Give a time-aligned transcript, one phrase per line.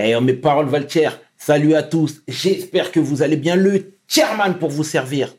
[0.00, 2.22] Eh, mes paroles Valtier, salut à tous.
[2.28, 3.56] J'espère que vous allez bien.
[3.56, 5.34] Le chairman pour vous servir.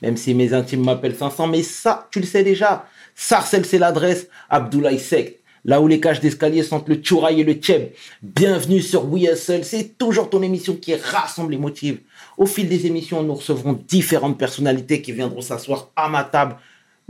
[0.00, 2.86] Même si mes intimes m'appellent 500, mais ça, tu le sais déjà.
[3.14, 4.28] Sarcel, c'est l'adresse.
[4.48, 7.92] Abdoulaye Sect, là où les cages d'escalier sentent le tchouraï et le tchèb.
[8.22, 9.62] Bienvenue sur We Hustle.
[9.62, 11.98] C'est toujours ton émission qui rassemble les motifs.
[12.38, 16.56] Au fil des émissions, nous recevrons différentes personnalités qui viendront s'asseoir à ma table,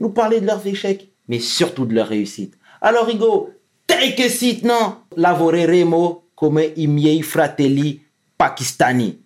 [0.00, 2.58] nous parler de leurs échecs, mais surtout de leurs réussites.
[2.80, 3.50] Alors, Rigo,
[3.86, 4.96] take a seat, non?
[5.16, 9.24] Lavoreremo come i miei fratelli pakistani.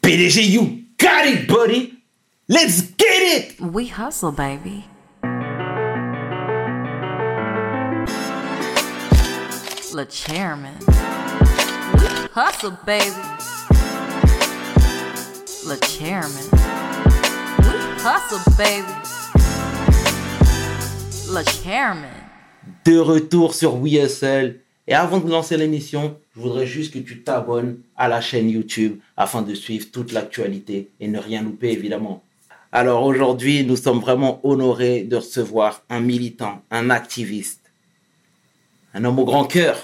[0.00, 2.02] PDG, you got it, buddy!
[2.48, 3.60] Let's get it!
[3.60, 4.84] We hustle, baby.
[9.94, 10.74] Le chairman.
[11.94, 13.22] We hustle, baby.
[15.64, 16.48] Le chairman.
[17.60, 18.92] We hustle, baby.
[21.28, 22.10] Le chairman.
[22.84, 24.61] De retour sur We Hustle.
[24.92, 28.98] Et avant de lancer l'émission, je voudrais juste que tu t'abonnes à la chaîne YouTube
[29.16, 32.22] afin de suivre toute l'actualité et ne rien louper, évidemment.
[32.72, 37.72] Alors aujourd'hui, nous sommes vraiment honorés de recevoir un militant, un activiste,
[38.92, 39.78] un homme au grand cœur,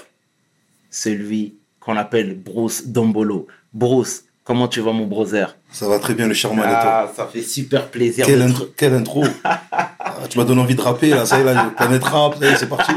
[0.91, 3.47] celui qu'on appelle Bruce Dombolo.
[3.73, 5.55] Bruce, comment tu vas mon brother?
[5.71, 8.27] Ça va très bien, le charmant et Ah, toi ça fait super plaisir.
[8.27, 11.45] Quelle, intro, quelle intro Ah, Tu m'as donné envie de rapper, là, ça y est,
[11.45, 12.93] là, planète rap, ça y est, c'est parti.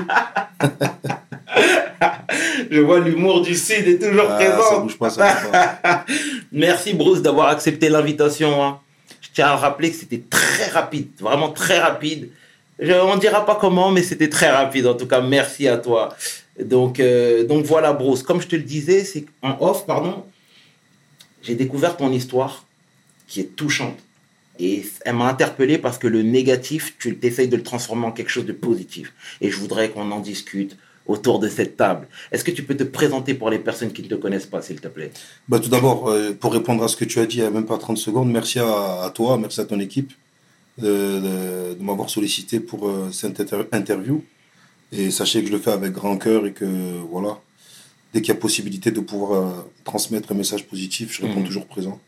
[2.71, 4.63] Je vois l'humour du Sud est toujours Ah, présent.
[4.71, 5.51] ça bouge pas, ça bouge
[5.83, 6.05] pas.
[6.53, 8.63] Merci Bruce d'avoir accepté l'invitation.
[8.65, 8.79] hein.
[9.21, 12.31] Je tiens à rappeler que c'était très rapide, vraiment très rapide.
[12.79, 14.87] Je, on ne dira pas comment, mais c'était très rapide.
[14.87, 16.15] En tout cas, merci à toi.
[16.63, 18.23] Donc, euh, donc voilà Bruce.
[18.23, 20.25] Comme je te le disais, c'est en off, pardon,
[21.43, 22.65] j'ai découvert ton histoire
[23.29, 23.99] qui est touchante.
[24.59, 28.29] Et elle m'a interpellé parce que le négatif, tu essayes de le transformer en quelque
[28.31, 29.13] chose de positif.
[29.41, 32.07] Et je voudrais qu'on en discute autour de cette table.
[32.31, 34.81] Est-ce que tu peux te présenter pour les personnes qui ne te connaissent pas, s'il
[34.81, 35.11] te plaît?
[35.49, 37.51] Bah, tout d'abord, euh, pour répondre à ce que tu as dit il n'y a
[37.51, 40.13] même pas 30 secondes, merci à, à toi, merci à ton équipe
[40.79, 44.23] de, de- de m'avoir sollicité pour euh, cette inter- interview.
[44.93, 46.67] Et sachez que je le fais avec grand cœur et que,
[47.11, 47.39] voilà,
[48.13, 49.51] dès qu'il y a possibilité de pouvoir euh,
[49.85, 51.47] transmettre un message positif, je réponds Mhm.
[51.47, 51.99] toujours présent.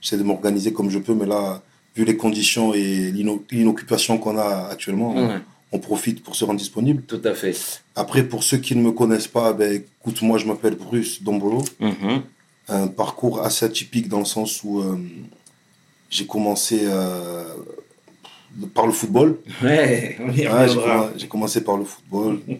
[0.00, 1.62] J'essaie de m'organiser comme je peux, mais là,
[1.94, 5.40] vu les conditions et l'ino- l'inoccupation qu'on a actuellement, on-
[5.72, 7.02] on profite pour se rendre disponible.
[7.02, 7.82] tout à fait.
[7.94, 11.62] Après, pour ceux qui ne me connaissent pas, ben, écoute, moi, je m'appelle Bruce Dombolo.
[11.78, 12.22] Mhm.
[12.68, 14.96] Un parcours assez atypique dans le sens où euh,
[16.08, 17.44] j'ai commencé euh,
[18.74, 19.38] par le football.
[19.62, 20.66] Ouais, on y Ouais,
[21.16, 22.40] j'ai, commencé par le football.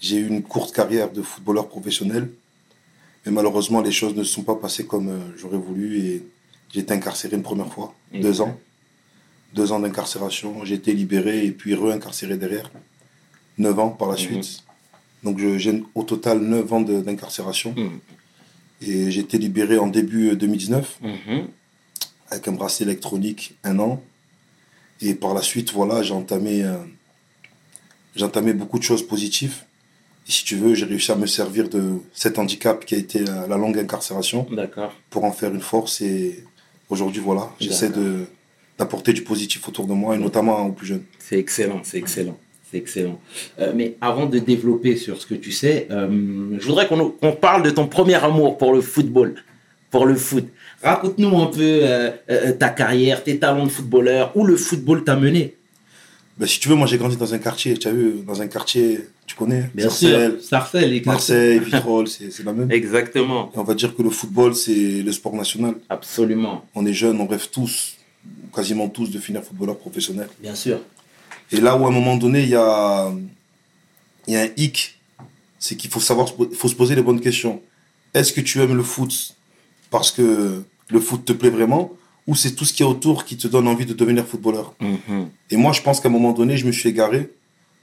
[0.00, 2.30] J'ai eu une courte carrière de footballeur professionnel.
[3.26, 6.22] Mais malheureusement, les choses ne se sont pas passées comme euh, j'aurais voulu et
[6.72, 8.56] j'ai été incarcéré une première fois, Et deux ans.
[9.54, 10.64] Deux ans d'incarcération.
[10.64, 12.70] J'ai été libéré et puis re-incarcéré derrière.
[13.58, 14.20] Neuf ans par la Mhm.
[14.20, 14.62] suite.
[15.24, 17.74] Donc j'ai au total neuf ans d'incarcération.
[17.76, 17.98] Mhm.
[18.82, 21.48] Et j'ai été libéré en début euh, 2019 Mhm.
[22.30, 24.02] avec un bracelet électronique un an.
[25.00, 26.76] Et par la suite, voilà, j'ai entamé, euh,
[28.16, 29.62] j'ai entamé beaucoup de choses positives.
[30.28, 33.20] Et si tu veux, j'ai réussi à me servir de cet handicap qui a été
[33.28, 34.46] euh, la longue incarcération
[35.10, 36.00] pour en faire une force.
[36.02, 36.44] Et
[36.90, 38.26] aujourd'hui, voilà, j'essaie de,
[38.78, 41.02] d'apporter du positif autour de moi et notamment aux plus jeunes.
[41.18, 42.38] C'est excellent, c'est excellent.
[42.70, 43.18] C'est excellent.
[43.58, 47.62] Euh, mais avant de développer sur ce que tu sais, euh, je voudrais qu'on parle
[47.62, 49.36] de ton premier amour pour le football,
[49.90, 50.46] pour le foot.
[50.82, 55.54] Raconte-nous un peu euh, ta carrière, tes talents de footballeur, où le football t'a mené.
[56.36, 58.46] Ben, si tu veux, moi j'ai grandi dans un quartier, tu as vu, dans un
[58.46, 61.02] quartier, tu connais Sarcelles, Sarcelles.
[61.04, 62.70] Marseille, Vitrolles, c'est, c'est la même.
[62.70, 65.74] Exactement, Et on va dire que le football, c'est le sport national.
[65.88, 67.97] absolument, on est jeunes, on rêve tous,
[68.54, 70.28] quasiment tous, de finir footballeur professionnel.
[70.40, 70.80] bien sûr.
[71.50, 73.10] Et là où à un moment donné, il y a,
[74.26, 74.98] il y a un hic,
[75.58, 77.62] c'est qu'il faut savoir, se faut poser les bonnes questions.
[78.14, 79.34] Est-ce que tu aimes le foot
[79.90, 81.92] parce que le foot te plaît vraiment
[82.26, 84.74] ou c'est tout ce qui est autour qui te donne envie de devenir footballeur?
[84.80, 85.28] Mhm.
[85.50, 87.30] Et moi, je pense qu'à un moment donné, je me suis égaré.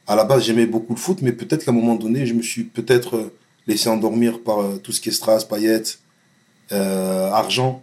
[0.08, 2.44] À la base, j'aimais beaucoup le foot, mais peut-être qu'à un moment donné, je me
[2.44, 3.34] suis peut-être euh,
[3.66, 6.00] laissé endormir par euh, tout ce qui est strass, paillettes,
[6.72, 7.82] euh, argent.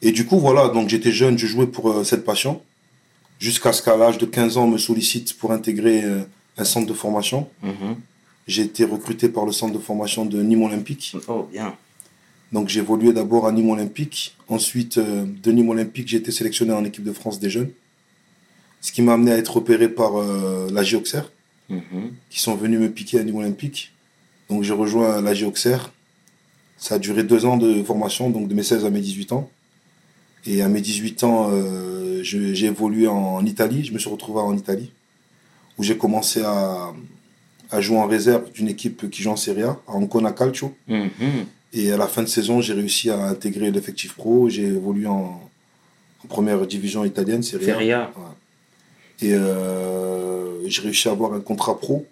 [0.00, 2.62] Et du coup, voilà, donc j'étais jeune, je jouais pour euh, cette passion.
[3.38, 6.22] Jusqu'à ce qu'à l'âge de 15 ans, on me sollicite pour intégrer euh,
[6.58, 7.48] un centre de formation.
[7.62, 7.96] Mhm.
[8.46, 11.14] J'ai été recruté par le centre de formation de Nîmes Olympique.
[11.28, 11.74] Oh, bien.
[12.52, 14.36] Donc j'ai évolué d'abord à Nîmes Olympique.
[14.48, 17.70] Ensuite, euh, de Nîmes Olympique, j'ai été sélectionné en équipe de France des jeunes.
[18.80, 20.14] Ce qui m'a amené à être opéré par
[20.72, 21.20] la Géoxer,
[21.68, 22.10] Mhm.
[22.30, 23.92] qui sont venus me piquer à Nîmes Olympique.
[24.50, 25.76] Donc j'ai rejoint la Géoxer.
[26.78, 29.48] Ça a duré deux ans de formation, donc de mes 16 à mes 18 ans.
[30.46, 33.84] Et à mes 18 ans, euh, j'ai évolué en, Italie.
[33.84, 34.90] Je me suis retrouvé en Italie,
[35.78, 36.92] où j'ai commencé à,
[37.70, 40.74] à jouer en réserve d'une équipe qui joue en Serie A, à Ancona Calcio.
[40.88, 41.46] Mhm.
[41.74, 44.48] Et à la fin de saison, j'ai réussi à intégrer l'effectif pro.
[44.48, 45.40] J'ai évolué en,
[46.24, 47.74] en première division italienne, Serie A.
[47.74, 48.12] Serie A.
[48.16, 49.26] Ouais.
[49.26, 52.06] Et euh, j'ai réussi à avoir un contrat pro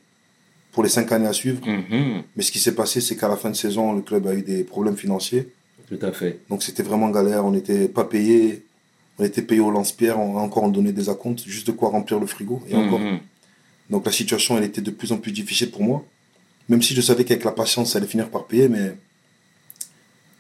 [0.73, 1.61] pour les cinq années à suivre.
[1.67, 2.23] Mhm.
[2.37, 4.43] Mais ce qui s'est passé, c'est qu'à la fin de saison, le club a eu
[4.43, 5.49] des problèmes financiers.
[5.91, 6.41] Tout à fait.
[6.49, 7.45] Donc c'était vraiment galère.
[7.45, 8.65] On n'était pas payé.
[9.19, 10.19] On était payé au lance-pierre.
[10.19, 12.63] On a encore donné des acomptes, juste de quoi remplir le frigo.
[12.69, 13.01] Et encore.
[13.01, 13.19] Mhm.
[13.91, 16.05] Donc la situation, elle était de plus en plus difficile pour moi.
[16.69, 18.95] Même si je savais qu'avec la patience, ça allait finir par payer, mais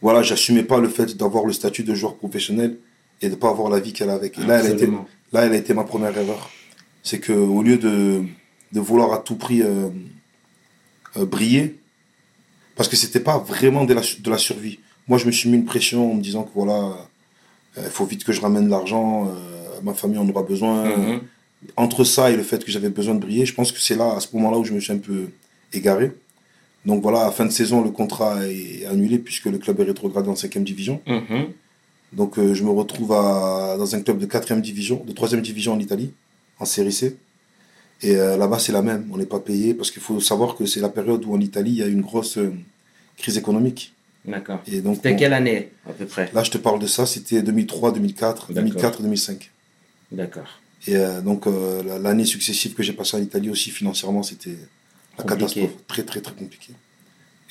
[0.00, 2.79] voilà, j'assumais pas le fait d'avoir le statut de joueur professionnel
[3.20, 4.38] et de pas avoir la vie qu'elle a avec.
[4.38, 4.87] Et là, elle a été,
[5.32, 6.49] là, elle a été ma première erreur.
[7.02, 8.23] C'est que au lieu de,
[8.73, 9.88] de vouloir à tout prix euh,
[11.17, 11.81] euh, briller,
[12.76, 14.79] parce que c'était pas vraiment de la, de la survie.
[15.11, 16.97] Moi, je me suis mis une pression en me disant que voilà,
[17.77, 21.21] il faut vite que je ramène l'argent, euh, ma famille en aura besoin Mhm.
[21.77, 24.15] entre ça et le fait que j'avais besoin de briller, je pense que c'est là,
[24.17, 25.29] à ce moment-là, où je me suis un peu
[25.73, 26.12] égaré.
[26.87, 30.29] Donc voilà, à fin de saison, le contrat est annulé puisque le club est rétrogradé
[30.31, 31.01] en 5 division.
[31.07, 31.49] Mhm.
[32.12, 35.73] Donc euh, je me retrouve à, dans un club de 4 division, de 3 division
[35.75, 36.12] en Italie,
[36.61, 37.17] en Série C.
[38.03, 39.05] Et euh, là-bas, c'est la même.
[39.12, 41.73] On n'est pas payé parce qu'il faut savoir que c'est la période où en Italie,
[41.73, 42.53] il y a une grosse euh,
[43.19, 43.93] crise économique.
[44.25, 44.61] D'accord.
[44.67, 47.43] Et donc, C'était quelle année, à peu près là, je te parle de ça, c'était
[47.43, 48.55] 2003, 2004, D'accord.
[48.55, 49.51] 2004, 2005.
[50.13, 50.61] D'accord.
[50.87, 54.51] Et euh, donc, euh, la- l'année successive que j'ai passée en Italie aussi, financièrement, c'était
[55.19, 55.39] la Compliqué.
[55.41, 55.71] catastrophe.
[55.87, 56.73] Très, très, très compliqué.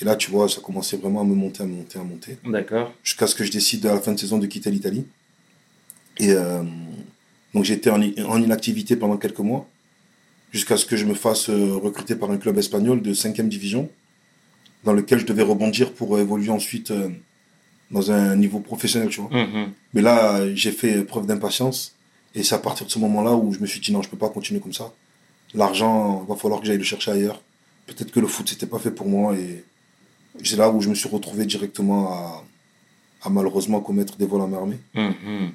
[0.02, 2.38] Et là, tu vois, ça commençait vraiment à me monter, à me monter, à monter.
[2.46, 2.94] D'accord.
[3.04, 5.06] Jusqu'à ce que je décide à la fin de saison de quitter l'Italie.
[6.20, 6.64] Et euh,
[7.54, 9.68] donc, j'étais en, en inactivité pendant quelques mois.
[10.52, 13.90] Jusqu'à ce que je me fasse recruter par un club espagnol de 5 division,
[14.84, 17.10] dans lequel je devais rebondir pour évoluer ensuite euh,
[17.92, 19.30] dans un niveau professionnel, tu vois.
[19.32, 19.72] Mhm.
[19.94, 21.96] Mais là, j'ai fait preuve d'impatience.
[22.36, 24.18] Et c'est à partir de ce moment-là où je me suis dit non, je peux
[24.18, 24.94] pas continuer comme ça.
[25.56, 27.42] L'argent, va falloir que j'aille le chercher ailleurs.
[27.88, 29.36] Peut-être que le foot, c'était pas fait pour moi.
[29.36, 29.64] Et
[30.44, 32.44] c'est là où je me suis retrouvé directement à,
[33.24, 34.78] à malheureusement commettre des vols à main armée.
[34.94, 35.50] Mhm.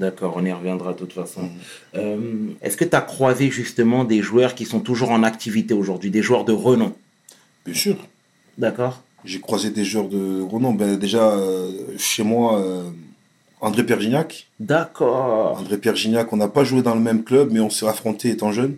[0.00, 1.42] D'accord, on y reviendra de toute façon.
[1.42, 1.50] Mhm.
[1.94, 6.10] Euh, Est-ce que tu as croisé justement des joueurs qui sont toujours en activité aujourd'hui,
[6.10, 6.92] des joueurs de renom?
[7.64, 7.96] Bien sûr.
[8.58, 10.72] D'accord J'ai croisé des joueurs de renom.
[10.72, 12.82] Ben, déjà, euh, chez moi, euh,
[13.60, 14.48] André Pergignac.
[14.60, 15.58] D'accord.
[15.58, 18.52] André Pergignac, on n'a pas joué dans le même club, mais on s'est affronté étant
[18.52, 18.76] jeune.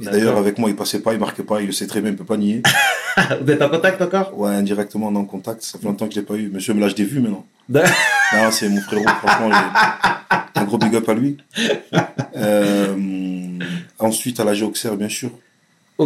[0.00, 0.04] Et.
[0.04, 2.16] D'ailleurs, avec moi, il passait pas, il marquait pas, il le sait très bien, il
[2.16, 2.62] peut pas nier.
[3.42, 4.38] Vous êtes en contact encore?
[4.38, 5.62] Ouais, indirectement, on est en contact.
[5.62, 6.48] Ça fait longtemps que je l'ai pas eu.
[6.48, 7.46] Monsieur, mais là, je l'ai vu maintenant.
[8.32, 9.50] Non, c'est mon frérot, franchement,
[10.54, 11.36] un gros big up à lui.
[12.36, 12.96] Euh,
[13.98, 15.30] ensuite, à la Géoxer, bien sûr.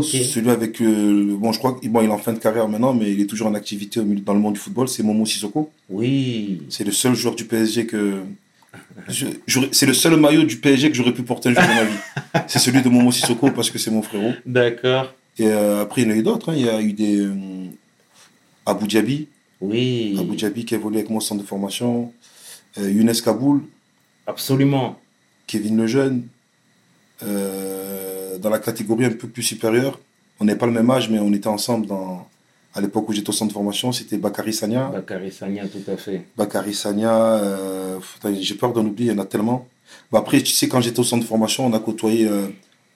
[0.02, 0.80] Celui avec.
[0.80, 3.20] euh, bon, je crois qu'il bon, il est en fin de carrière maintenant, mais il
[3.20, 4.88] est toujours en activité au milieu, dans le monde du football.
[4.88, 5.70] C'est Momo Sissoko.
[5.90, 6.62] Oui.
[6.68, 8.20] C'est le seul joueur du PSG que.
[9.08, 12.44] C'est le seul maillot du PSG que j'aurais pu porter un jour de ma vie.
[12.48, 14.32] C'est celui de Momo Sissoko parce que c'est mon frérot.
[14.46, 15.14] D'accord.
[15.38, 16.50] Et euh, après, il y en a eu d'autres.
[16.50, 16.54] hein.
[16.56, 17.18] Il y a eu des.
[17.20, 17.32] euh,
[18.66, 19.28] Abu Dhabi.
[19.60, 20.16] Oui.
[20.18, 22.12] Abu Dhabi qui a évolué avec moi au centre de formation.
[22.78, 23.62] Euh, Younes Kaboul.
[24.26, 24.98] Absolument.
[25.46, 26.26] Kevin Lejeune,
[27.22, 29.98] euh, dans la catégorie un peu plus supérieure.
[30.40, 32.26] On n'est pas le même âge, mais on était ensemble dans,
[32.74, 33.92] à l'époque où j'étais au centre de formation.
[33.92, 34.88] C'était Bakary Sagna.
[34.88, 36.22] Bakary Sagna, tout à fait.
[36.36, 37.98] Bakary Sagna, euh,
[38.40, 39.66] j'ai peur d'en oublier, il y en a tellement.
[40.10, 42.46] Bah après, tu sais, quand j'étais au centre de formation, on a côtoyé euh,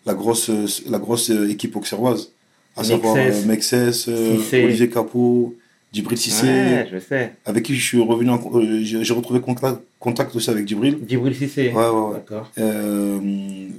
[0.07, 2.33] la grosse, euh, la grosse euh, équipe auxerroise.
[2.77, 4.37] À savoir euh, Mexès, euh.
[4.53, 5.55] Olivier Capot,
[5.93, 7.33] Djibril Ouais, je sais.
[7.45, 10.99] avec qui je suis revenu, en- euh, j'ai j'ai retrouvé contact, contact aussi avec Djibril.
[11.09, 11.69] Djibril Cissé.
[11.73, 12.15] Ouais, ouais, ouais.
[12.15, 12.51] D'accord.
[12.59, 13.19] Euh,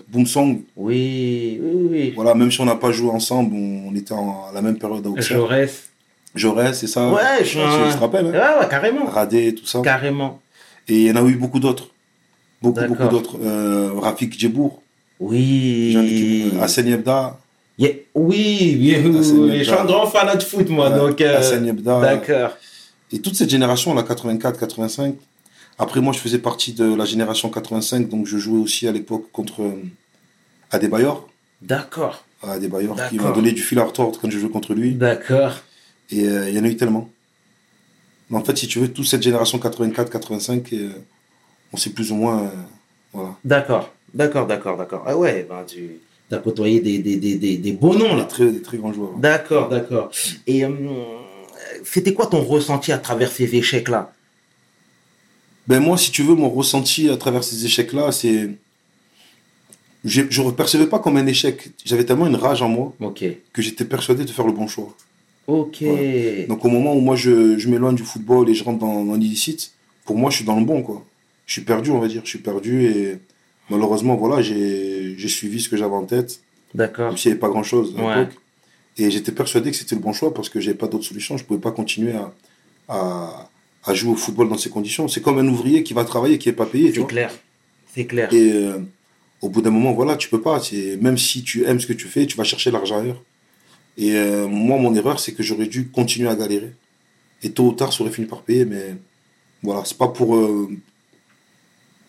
[0.10, 2.14] Boomsong, Oui, oui, oui.
[2.16, 4.78] Voilà, même si on n'a pas joué ensemble, on, on était en, à la même
[4.78, 5.38] période à Auxerre.
[5.38, 5.90] Jaurès.
[6.36, 8.26] Jaurès, c'est ça Ouais, je- je, je te rappelle.
[8.28, 9.06] Ouais, Hein ouais, carrément.
[9.06, 9.82] Radé, tout ça.
[9.82, 10.40] Carrément.
[10.88, 11.88] Et il y en a eu beaucoup d'autres.
[12.62, 13.38] Beaucoup, beaucoup d'autres.
[13.44, 14.82] Euh, Rafik Djebour,
[15.20, 15.94] Oui.
[15.96, 17.38] euh, Hassan Yebda.
[17.78, 17.92] Yeah.
[18.14, 20.90] Oui, oui, oui, je suis un grand fan de foot, moi.
[20.90, 22.02] Ouais, donc, euh, Hassan Yebda.
[22.02, 22.52] D'accord.
[23.12, 25.16] Et toute cette génération, la 84, 85.
[25.79, 29.31] Après, moi, je faisais partie de la génération 85, donc je jouais aussi à l'époque
[29.31, 29.81] contre euh,
[30.71, 31.29] Adebayor.
[31.62, 32.25] D'accord.
[32.43, 34.93] Adebayor qui m'a donné du fil à retordre quand je jouais contre lui.
[34.93, 35.53] D'accord.
[36.12, 37.09] Et euh, il y en a eu tellement.
[38.29, 40.89] Mais en fait, si tu veux, toute cette génération 84-85, euh,
[41.74, 42.43] on sait plus ou moins.
[42.43, 42.48] euh,
[43.13, 43.36] voilà.
[43.43, 43.93] D'accord.
[44.13, 45.03] D'accord, d'accord, d'accord.
[45.05, 46.00] Ah ouais, ben tu
[46.31, 48.24] as côtoyé des, des, des, des, des beaux noms, Des là.
[48.25, 49.13] très, des très grands joueurs.
[49.17, 50.12] D'accord, d'accord.
[50.48, 50.63] Et
[51.83, 54.13] c'était quoi ton ressenti à travers ces échecs-là?
[55.70, 58.50] Ben moi, si tu veux, mon ressenti à travers ces échecs-là, c'est.
[60.04, 61.70] Je ne percevais pas comme un échec.
[61.86, 62.94] J'avais tellement une rage en moi
[63.54, 64.96] que j'étais persuadé de faire le bon choix.
[65.48, 65.84] Ok.
[66.48, 69.16] Donc au moment où moi je, je m'éloigne du football et je rentre dans, dans
[69.16, 69.72] l'illicite,
[70.06, 71.06] pour moi je suis dans le bon quoi.
[71.48, 73.18] Je suis perdu on va dire, je suis perdu et
[73.70, 76.40] malheureusement voilà j'ai suivi ce que j'avais en tête,
[76.76, 77.08] D'accord.
[77.10, 78.20] même s'il n'y avait pas grand chose à Ouais.
[78.20, 78.36] l'époque.
[78.98, 81.36] Et j'étais persuadé que c'était le bon choix parce que j'avais pas d'autre solution.
[81.38, 82.32] Je pouvais pas continuer à,
[82.88, 83.50] à,
[83.83, 85.07] à jouer au football dans ces conditions.
[85.07, 86.91] C'est comme un ouvrier qui va travailler qui est pas payé.
[86.93, 87.31] C'est clair.
[87.93, 88.31] C'est clair.
[88.33, 88.79] Et euh,
[89.41, 90.59] au bout d'un moment, voilà, tu peux pas.
[90.59, 93.24] C'est- Même si tu aimes ce que tu fais, tu vas chercher l'argent ailleurs.
[93.98, 96.71] Et euh, moi, mon erreur, c'est que j'aurais dû continuer à galérer.
[97.43, 98.65] Et tôt ou tard, ça aurait fini par payer.
[98.65, 98.95] Mais
[99.63, 100.69] voilà, c'est pas pour, euh,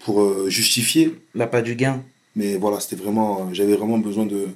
[0.00, 1.14] pour euh, justifier.
[1.34, 2.02] Là, pas du gain.
[2.36, 4.48] Mais voilà, c'était vraiment, j'avais vraiment besoin de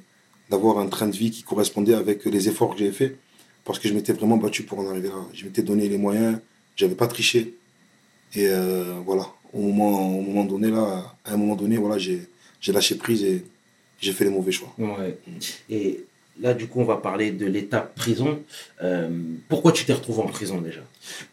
[0.50, 3.16] d'avoir un train de vie qui correspondait avec les efforts que j'avais faits.
[3.64, 5.24] Parce que je m'étais vraiment battu pour en arriver là.
[5.32, 6.38] Je m'étais donné les moyens.
[6.76, 7.54] J'avais pas triché.
[8.34, 12.26] Et euh, voilà, au moment, au moment donné, là, à un moment donné, voilà, j'ai
[12.60, 13.44] j'ai lâché prise et
[14.00, 14.72] j'ai fait les mauvais choix.
[14.78, 15.18] Ouais.
[15.70, 16.00] Et
[16.40, 18.40] là, du coup, on va parler de l'étape prison.
[18.82, 19.08] Euh,
[19.48, 20.80] pourquoi tu t'es retrouvé en prison déjà?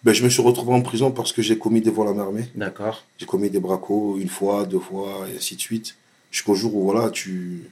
[0.04, 2.24] Ben, je me suis retrouvé en prison parce que j'ai commis des vols à main
[2.24, 2.46] armée.
[2.54, 3.06] D'accord.
[3.18, 5.96] J'ai commis des bracos une fois, deux fois, et ainsi de suite.
[6.32, 7.64] Jusqu'au jour où voilà, tu,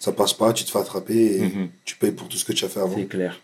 [0.00, 1.68] ça passe pas, tu te fais attraper et Mhm.
[1.84, 2.96] tu payes pour tout ce que tu as fait avant.
[2.96, 3.40] C'est clair.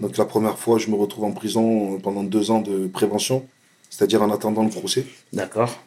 [0.00, 3.46] Donc la première fois, je me retrouve en prison pendant deux ans de prévention,
[3.90, 5.04] c'est-à-dire en attendant le procès.
[5.32, 5.78] D'accord.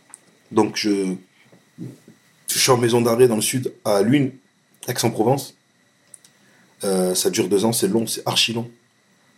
[0.51, 1.15] Donc je,
[2.47, 4.31] je suis en maison d'arrêt dans le sud, à Luynes,
[4.87, 5.55] Aix-en-Provence.
[6.83, 8.69] Euh, ça dure deux ans, c'est long, c'est archi long.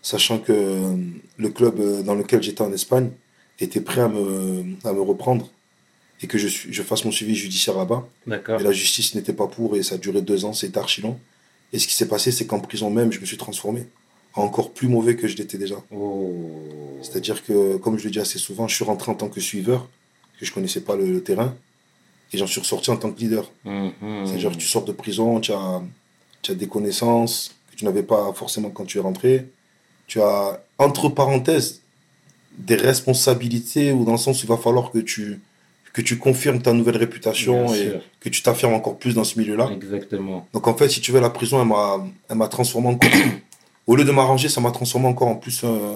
[0.02, 0.96] Sachant que euh,
[1.38, 3.10] le club euh, dans lequel j'étais en Espagne
[3.60, 5.50] était prêt à me, à me reprendre
[6.22, 8.08] et que je, fasse mon suivi judiciaire là-bas.
[8.26, 8.60] D'accord.
[8.60, 11.20] Et la justice n'était pas pour et ça a duré deux ans, c'était archi long.
[11.74, 13.86] Et ce qui s'est passé, c'est qu'en prison même, je me suis transformé
[14.42, 15.76] encore plus mauvais que je l'étais déjà.
[15.92, 16.34] Oh.
[17.02, 19.88] C'est-à-dire que, comme je le dis assez souvent, je suis rentré en tant que suiveur,
[20.40, 21.56] que je connaissais pas le, le terrain,
[22.34, 23.50] et j'en suis ressorti en tant que leader.
[23.64, 23.92] Mhm.
[24.26, 25.82] C'est-à-dire que tu sors de prison, tu as,
[26.42, 29.48] tu as des connaissances que tu n'avais pas forcément quand tu es rentré.
[30.08, 31.82] Tu as, entre parenthèses,
[32.58, 35.40] des responsabilités, ou dans le sens où il va falloir que tu,
[35.94, 38.02] que tu confirmes ta nouvelle réputation Bien et sûr.
[38.20, 39.70] que tu t'affirmes encore plus dans ce milieu-là.
[39.72, 40.48] Exactement.
[40.54, 43.10] Donc en fait, si tu veux, la prison, elle m'a, elle m'a transformé encore.
[43.88, 45.94] Au lieu de m'arranger, ça m'a transformé encore en plus, euh,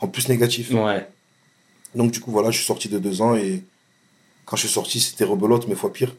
[0.00, 0.70] en plus négatif.
[0.72, 1.06] Ouais.
[1.94, 3.62] Donc du coup, voilà, je suis sorti de deux ans et
[4.44, 6.14] quand je suis sorti, c'était rebelote, mais fois pire.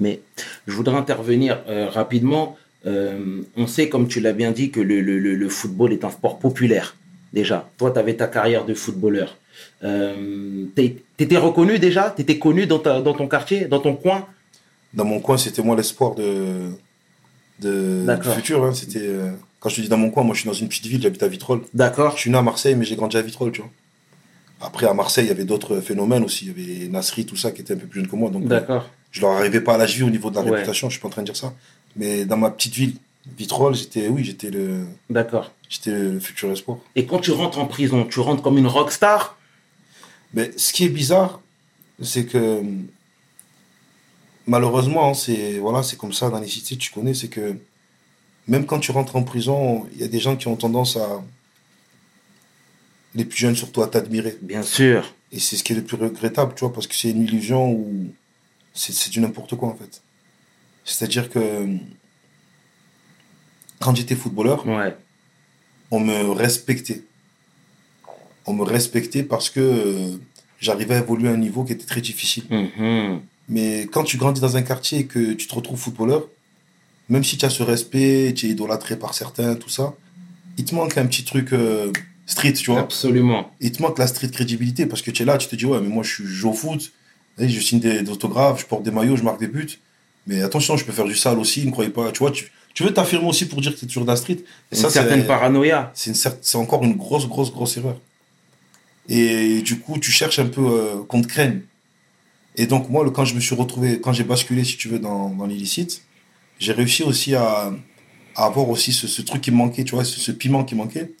[0.00, 0.20] Mais
[0.66, 2.56] je voudrais intervenir euh, rapidement.
[2.86, 6.04] Euh, on sait, comme tu l'as bien dit, que le, le- le- le football est
[6.04, 6.94] un sport populaire.
[7.32, 9.36] Déjà, toi, tu avais ta carrière de footballeur.
[9.82, 10.64] Euh,
[11.16, 12.10] T'étais reconnu déjà?
[12.10, 14.26] T'étais connu dans, ta, dans ton quartier, dans ton coin?
[14.94, 16.70] Dans mon coin, c'était moi l'espoir de,
[17.60, 18.64] de, du futur.
[18.64, 18.72] hein.
[18.72, 19.08] C'était,
[19.60, 21.22] quand je te dis dans mon coin, moi je suis dans une petite ville, j'habite
[21.22, 21.62] à Vitrolles.
[21.74, 22.14] D'accord.
[22.16, 23.70] Je suis né à Marseille, mais j'ai grandi à Vitrolles, tu vois.
[24.60, 26.46] Après, à Marseille, il y avait d'autres phénomènes aussi.
[26.46, 28.28] Il y avait Nasri, tout ça, qui était un peu plus jeune que moi.
[28.30, 28.88] Donc, euh, D'accord.
[29.12, 30.50] je leur arrivais pas à l'âge vie au niveau de la Ouais.
[30.50, 31.54] réputation, je suis pas en train de dire ça.
[31.94, 32.96] Mais dans ma petite ville,
[33.36, 35.52] Vitrolles, j'étais, oui, j'étais le, D'accord.
[35.68, 36.78] j'étais le futur espoir.
[36.96, 39.38] Et quand tu rentres en prison, tu rentres comme une rockstar
[40.34, 41.40] Mais ce qui est bizarre,
[42.02, 42.62] c'est que
[44.46, 47.56] malheureusement, hein, c'est voilà, c'est comme ça dans les cités, tu connais, c'est que
[48.48, 51.22] même quand tu rentres en prison, il y a des gens qui ont tendance à
[53.14, 54.36] les plus jeunes surtout à t'admirer.
[54.42, 55.14] Bien sûr.
[55.32, 57.70] Et c'est ce qui est le plus regrettable, tu vois, parce que c'est une illusion
[57.72, 58.06] où
[58.74, 60.02] c'est du n'importe quoi en fait.
[60.84, 61.66] C'est-à-dire que
[63.80, 64.96] quand j'étais footballeur, Ouais.
[65.90, 67.02] on me respectait.
[68.46, 70.16] On me respectait parce que euh,
[70.60, 72.44] j'arrivais à évoluer à un niveau qui était très difficile.
[72.50, 73.20] Mhm.
[73.50, 76.26] Mais quand tu grandis dans un quartier et que tu te retrouves footballeur,
[77.08, 79.94] même si tu as ce respect, tu es idolâtré par certains, tout ça,
[80.56, 81.92] il te manque un petit truc euh,
[82.26, 82.80] street, tu vois.
[82.80, 83.50] Absolument.
[83.60, 85.80] Il te manque la street crédibilité parce que tu es là, tu te dis, ouais,
[85.80, 86.92] mais moi je, suis, je joue au foot,
[87.38, 89.78] je signe des, des autographes, je porte des maillots, je marque des buts.
[90.26, 92.12] Mais attention, je peux faire du sale aussi, ne croyez pas.
[92.12, 94.16] Tu vois, tu, tu veux t'affirmer aussi pour dire que tu es toujours de la
[94.16, 94.38] street?
[94.70, 95.90] Et Une ça, certaine paranoïa.
[95.94, 97.98] c'est cer- encore une grosse, grosse, grosse erreur.
[99.08, 101.62] Et du coup, tu cherches un peu euh, qu'on te craigne.
[102.56, 105.30] Et donc, moi, quand je me suis retrouvé, quand j'ai basculé, si tu veux, dans,
[105.30, 106.02] dans l'illicite,
[106.58, 107.72] j'ai réussi aussi à,
[108.36, 110.74] à avoir aussi ce, ce truc qui me manquait, tu vois, ce, ce piment qui
[110.74, 111.12] manquait.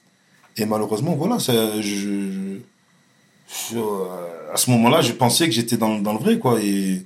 [0.56, 2.58] Et malheureusement, voilà, ça, je,
[3.74, 4.04] euh,
[4.52, 6.60] à ce moment-là, je pensais que j'étais dans, dans le vrai, quoi.
[6.62, 7.02] Et,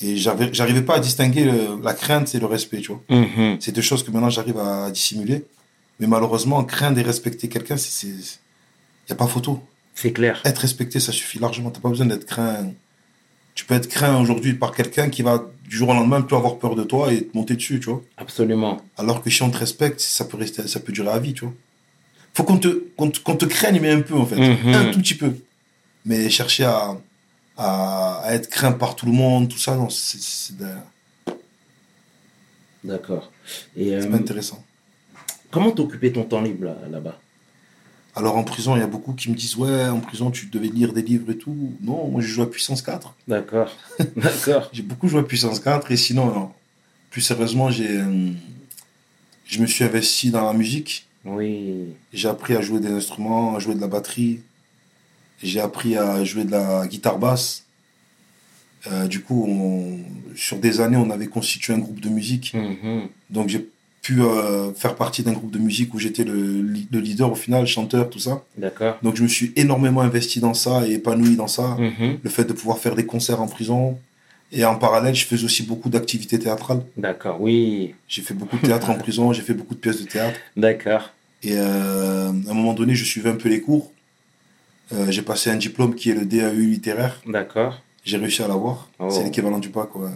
[0.00, 3.02] et j'arrivais pas à distinguer le- la crainte et le respect, tu vois.
[3.08, 3.58] Mhm.
[3.60, 5.44] C'est deux choses que maintenant j'arrive à dissimuler.
[6.00, 9.62] Mais malheureusement, craindre et respecter quelqu'un, c'est, il n'y a pas photo.
[9.94, 10.40] C'est clair.
[10.44, 11.70] Être respecté, ça suffit largement.
[11.70, 12.72] T'as pas besoin d'être craint.
[13.54, 16.58] Tu peux être craint aujourd'hui par quelqu'un qui va, du jour au lendemain, plus avoir
[16.58, 18.02] peur de toi et te monter dessus, tu vois.
[18.16, 18.80] Absolument.
[18.96, 21.44] Alors que si on te respecte, ça peut rester, ça peut durer à vie, tu
[21.44, 21.54] vois.
[22.34, 24.36] Faut qu'on te, qu'on te, qu'on te craigne, mais un peu, en fait.
[24.36, 24.74] Mhm.
[24.74, 25.34] Un tout petit peu.
[26.04, 26.96] Mais chercher à,
[27.56, 30.18] à, à être craint par tout le monde, tout ça, non, c'est,
[32.84, 33.30] D'accord.
[33.76, 34.64] Et c'est euh, pas intéressant.
[35.50, 37.18] comment t'occupais ton temps libre là- là-bas?
[38.14, 40.68] Alors en prison, il y a beaucoup qui me disent ouais, en prison tu devais
[40.68, 41.56] lire des livres et tout.
[41.80, 43.14] Non, moi je joue à puissance 4.
[43.26, 43.70] D'accord.
[44.16, 44.68] D'accord.
[44.72, 46.54] J'ai beaucoup joué à puissance 4 et sinon, alors,
[47.10, 48.30] plus sérieusement, j'ai euh,
[49.46, 51.06] je me suis investi dans la musique.
[51.24, 51.86] Oui.
[52.12, 54.40] J'ai appris à jouer des instruments, à jouer de la batterie.
[55.42, 57.64] J'ai appris à jouer de la guitare basse.
[58.88, 60.00] Euh, du coup, on-
[60.36, 62.52] sur des années, on avait constitué un groupe de musique.
[62.54, 63.08] Mhm.
[63.30, 63.68] Donc j'ai
[64.02, 68.10] pu euh, faire partie d'un groupe de musique où j'étais le, leader au final, chanteur,
[68.10, 68.42] tout ça.
[68.58, 68.98] D'accord.
[69.02, 71.76] Donc je me suis énormément investi dans ça et épanoui dans ça.
[71.78, 72.18] Mhm.
[72.22, 73.98] Le fait de pouvoir faire des concerts en prison.
[74.54, 76.82] Et en parallèle, je faisais aussi beaucoup d'activités théâtrales.
[76.98, 77.94] D'accord, oui.
[78.06, 80.38] J'ai fait beaucoup de théâtre en prison, j'ai fait beaucoup de pièces de théâtre.
[80.58, 81.10] D'accord.
[81.42, 83.92] Et euh, à un moment donné, je suivais un peu les cours.
[84.92, 87.22] Euh, j'ai passé un diplôme qui est le DAE littéraire.
[87.26, 87.80] D'accord.
[88.04, 88.90] J'ai réussi à l'avoir.
[88.98, 89.08] Oh.
[89.10, 90.10] C'est l'équivalent du bac, ouais.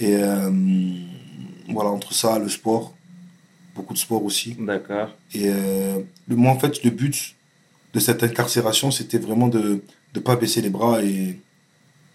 [0.00, 0.16] Et
[1.68, 2.94] voilà, entre ça, le sport,
[3.74, 4.56] beaucoup de sport aussi.
[4.58, 5.08] D'accord.
[5.32, 7.34] Et euh, le, moi, en fait, le but
[7.92, 9.82] de cette incarcération, c'était vraiment de
[10.14, 11.38] ne pas baisser les bras et,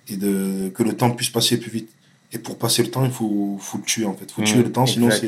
[0.09, 1.89] et de, que le temps puisse passer plus vite.
[2.31, 4.25] Et pour passer le temps, il faut, faut le tuer, en fait.
[4.25, 5.27] Il faut Mmh, tuer le temps, sinon c'est...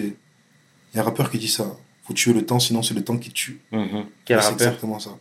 [0.93, 1.63] Il y a un rappeur qui dit ça.
[2.03, 3.59] Il faut tuer le temps, sinon c'est le temps qui tue.
[3.71, 4.05] Mhm.
[4.25, 5.11] Quel Et C'est rappeur exactement ça.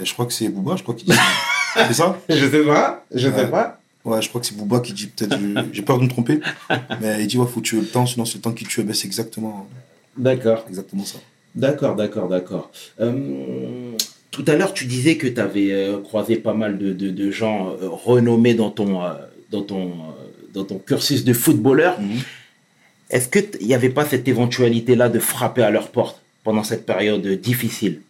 [0.00, 1.22] Et je crois que c'est Booba, je crois qu'il dit ça.
[1.88, 2.18] c'est ça?
[2.28, 3.04] Je sais pas.
[3.12, 3.77] Je sais pas.
[4.08, 5.36] Ouais, je crois que c'est Booba qui dit peut-être.
[5.72, 6.40] J'ai peur de me tromper.
[7.00, 8.82] Mais il dit, ouais, faut tuer le temps, sinon c'est le temps qui tue.
[8.82, 9.68] Ben, c'est exactement,
[10.16, 10.64] D'accord.
[10.68, 11.18] exactement ça.
[11.54, 12.70] D'accord, d'accord, d'accord.
[13.00, 13.92] Euh,
[14.30, 17.70] tout à l'heure, tu disais que tu avais croisé pas mal de, de- de gens
[17.70, 19.14] euh, renommés dans ton, euh,
[19.50, 19.92] dans, ton, euh,
[20.54, 22.00] dans ton cursus de footballeur.
[22.00, 22.18] Mhm.
[23.10, 27.26] Est-ce qu'il n'y avait pas cette éventualité-là de frapper à leur porte pendant cette période
[27.26, 28.02] difficile?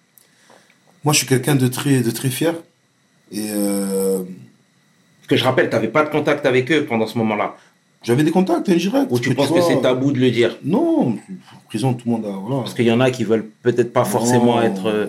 [1.04, 2.54] Moi, je suis quelqu'un de très, de très fier.
[3.30, 4.22] Et euh,
[5.28, 7.54] que je rappelle, tu n'avais pas de contact avec eux pendant ce moment-là.
[8.02, 9.10] j'avais des contacts indirects.
[9.10, 12.26] Ou tu penses que c'est tabou de le dire Non, en prison, tout le monde
[12.26, 12.30] a.
[12.30, 12.62] Voilà.
[12.62, 14.62] Parce qu'il y en a qui veulent peut-être pas forcément Non.
[14.62, 14.86] être...
[14.86, 15.06] euh,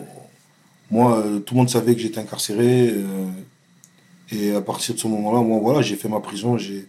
[0.92, 2.90] Moi, euh, tout le monde savait que j'étais incarcéré.
[2.90, 3.26] euh,
[4.32, 6.58] et à partir de ce moment-là, moi, voilà, j'ai fait ma prison.
[6.58, 6.86] J'ai,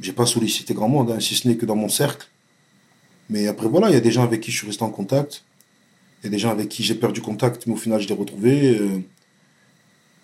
[0.00, 2.28] j'ai pas sollicité grand monde, hein, si ce n'est que dans mon cercle.
[3.30, 5.42] Mais après, voilà, il y a des gens avec qui je suis resté en contact.
[6.22, 8.12] Il y a des gens avec qui j'ai perdu contact, mais au final, je les
[8.14, 8.80] ai retrouvés.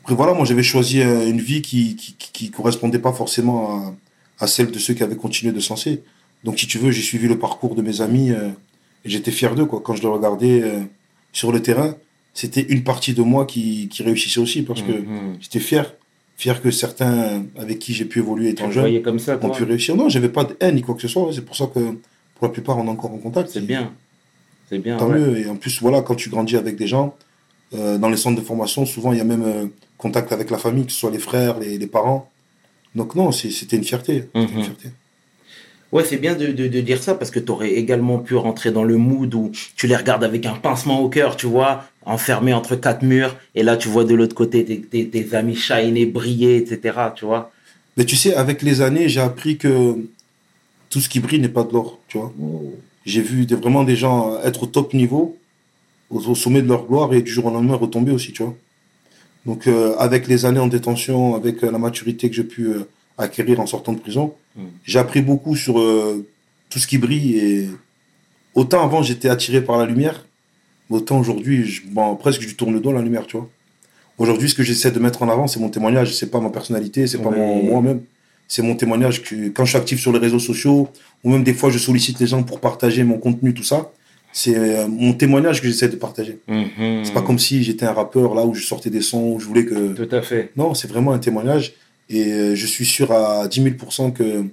[0.02, 3.94] Après, voilà, moi, j'avais choisi euh, une vie qui, qui, correspondait pas forcément à,
[4.44, 6.02] à celle de ceux qui avaient continué de censer.
[6.42, 8.48] Donc, si tu veux, j'ai suivi le parcours de mes amis euh,
[9.04, 9.80] et j'étais fier d'eux, quoi.
[9.80, 10.80] Quand je les regardais euh,
[11.32, 11.94] sur le terrain,
[12.34, 15.36] c'était une partie de moi qui, qui réussissait aussi parce que mhm.
[15.40, 15.94] j'étais fier.
[16.36, 19.94] Fier que certains avec qui j'ai pu évoluer étant jeune comme ça, ont pu réussir.
[19.94, 21.30] Non, j'avais pas de haine ni quoi que ce soit.
[21.32, 23.50] C'est pour ça que pour la plupart, on est encore en contact.
[23.50, 23.92] C'est bien.
[24.68, 24.96] C'est bien.
[24.96, 25.20] Tant ouais.
[25.20, 25.38] mieux.
[25.38, 27.14] Et en plus, voilà, quand tu grandis avec des gens,
[27.74, 29.70] euh, dans les centres de formation, souvent, il y a même
[30.02, 32.22] contact avec la famille, que ce soit les frères, les, les parents.
[32.94, 34.14] Donc non, c'était une fierté.
[34.34, 34.48] Mhm.
[34.56, 34.88] une fierté.
[35.92, 38.70] Ouais, c'est bien de, de, de dire ça parce que tu aurais également pu rentrer
[38.72, 42.54] dans le mood où tu les regardes avec un pincement au cœur, tu vois, enfermés
[42.54, 46.06] entre quatre murs, et là tu vois de l'autre côté tes, tes, tes amis shiner,
[46.06, 46.78] briller, etc.
[47.14, 47.52] Tu vois.
[47.98, 49.72] Mais tu sais, avec les années, j'ai appris que
[50.88, 52.32] tout ce qui brille n'est pas de l'or, tu vois.
[53.04, 55.36] J'ai vu des- vraiment des gens être au top niveau,
[56.10, 58.54] au, au sommet de leur gloire, et du jour au lendemain retomber aussi, tu vois.
[59.46, 62.84] Donc, euh, avec les années en détention, avec euh, la maturité que j'ai pu euh,
[63.18, 64.60] acquérir en sortant de prison, Mm.
[64.84, 65.74] j'ai appris beaucoup sur
[66.68, 67.38] tout ce qui brille.
[67.38, 67.68] Et
[68.54, 70.26] autant avant, j'étais attiré par la lumière,
[70.90, 73.48] autant aujourd'hui, je- bon, presque je tourne le dos à la lumière, tu vois.
[74.18, 77.06] Aujourd'hui, ce que j'essaie de mettre en avant, c'est mon témoignage, c'est pas ma personnalité,
[77.06, 77.38] c'est pas Ouais.
[77.38, 78.02] mon moi-même.
[78.46, 80.88] C'est mon témoignage que quand je suis actif sur les réseaux sociaux,
[81.24, 83.90] ou même des fois je sollicite les gens pour partager mon contenu, tout ça,
[84.32, 86.40] c'est euh, mon témoignage que j'essaie de partager.
[86.48, 87.04] Mhm.
[87.04, 89.46] C'est pas comme si j'étais un rappeur là où je sortais des sons, où je
[89.46, 89.92] voulais que.
[89.92, 90.50] Tout à fait.
[90.56, 91.74] Non, c'est vraiment un témoignage.
[92.08, 94.44] Et euh, je suis sûr à 10 000% que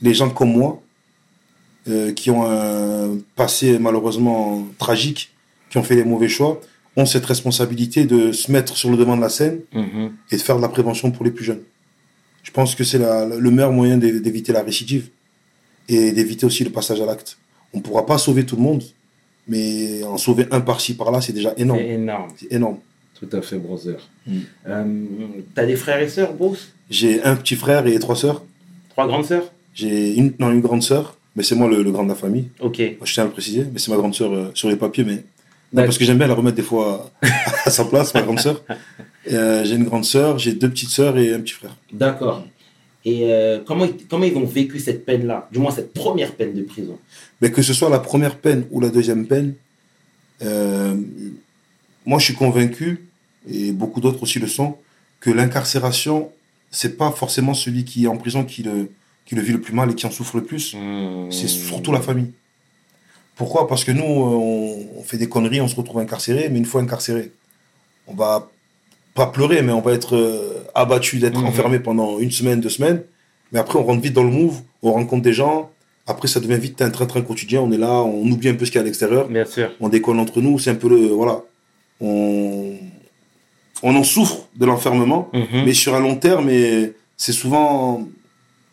[0.00, 0.82] les gens comme moi,
[1.88, 5.30] euh, qui ont un passé malheureusement tragique,
[5.70, 6.60] qui ont fait les mauvais choix,
[6.96, 10.12] ont cette responsabilité de se mettre sur le devant de la scène Mhm.
[10.30, 11.62] et de faire de la prévention pour les plus jeunes.
[12.42, 15.08] Je pense que c'est le meilleur moyen d'é- d'éviter la récidive
[15.88, 17.38] et d'éviter aussi le passage à l'acte.
[17.72, 18.82] On ne pourra pas sauver tout le monde,
[19.48, 21.80] mais en sauver un par-ci, par-là, c'est déjà énorme.
[21.80, 22.28] C'est énorme.
[22.36, 22.78] C'est énorme.
[23.18, 23.96] Tout à fait, brother.
[24.26, 24.38] Mm.
[24.68, 24.84] Euh,
[25.54, 26.72] T'as des frères et sœurs, Bruce?
[26.90, 28.42] J'ai un petit frère et trois sœurs.
[28.90, 29.44] Trois grandes sœurs?
[29.74, 32.48] J'ai une, non, une grande sœur, mais c'est moi le, le grand de la famille.
[32.60, 32.80] Ok.
[33.02, 35.24] Je tiens à le préciser, mais c'est ma grande sœur euh, sur les papiers, mais
[35.72, 37.10] non, parce que j'aime bien la remettre des fois
[37.64, 38.62] à sa place, ma grande sœur.
[39.30, 41.76] Euh, j'ai une grande sœur, j'ai deux petites sœurs et un petit frère.
[41.92, 42.44] D'accord.
[43.04, 45.48] Et euh, comment, ils- comment ils ont vécu cette peine-là?
[45.52, 46.98] Du moins cette première peine de prison
[47.40, 49.54] Mais que ce soit la première peine ou la deuxième peine,
[50.42, 50.94] euh,
[52.06, 53.08] moi je suis convaincu,
[53.50, 54.76] et beaucoup d'autres aussi le sont,
[55.20, 56.30] que l'incarcération,
[56.70, 58.90] c'est pas forcément celui qui est en prison qui le,
[59.26, 60.76] qui le vit le plus mal et qui en souffre le plus.
[61.30, 62.30] c'est surtout la famille.
[63.34, 63.66] Pourquoi?
[63.66, 66.82] Parce que nous, on, on fait des conneries, on se retrouve incarcéré, mais une fois
[66.82, 67.32] incarcéré,
[68.06, 68.50] on va
[69.14, 71.46] pas pleurer, mais on va être euh, abattu d'être Mhm.
[71.46, 73.02] enfermé pendant une semaine, deux semaines.
[73.52, 75.70] Mais après, on rentre vite dans le move, on rencontre des gens,
[76.06, 77.60] Après, ça devient vite un train-train quotidien.
[77.60, 79.28] On est là, on oublie un peu ce qu'il y a à l'extérieur.
[79.28, 79.70] Bien sûr.
[79.78, 80.58] On décolle entre nous.
[80.58, 80.96] C'est un peu le.
[81.06, 81.42] Voilà.
[82.00, 82.72] On,
[83.84, 85.28] on en souffre de l'enfermement.
[85.32, 85.64] Mhm.
[85.64, 86.50] Mais sur un long terme,
[87.16, 88.06] c'est souvent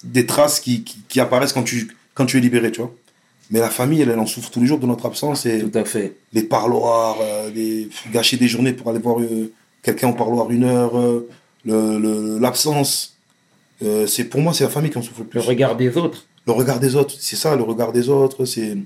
[0.03, 2.91] des traces qui, qui, qui apparaissent quand tu, quand tu es libéré, tu vois.
[3.51, 5.45] Mais la famille, elle, elle en souffre tous les jours de notre absence.
[5.45, 6.15] Et Tout à fait.
[6.33, 10.63] les parloirs, euh, les, gâcher des journées pour aller voir euh, quelqu'un au parloir une
[10.63, 11.27] heure, euh,
[11.65, 13.17] le- le- l'absence.
[13.81, 15.39] Euh, c'est pour moi, c'est la famille qui en souffre le plus.
[15.39, 16.25] Le regard des autres.
[16.45, 18.45] Le regard des autres, c'est ça, le regard des autres.
[18.45, 18.77] C'est,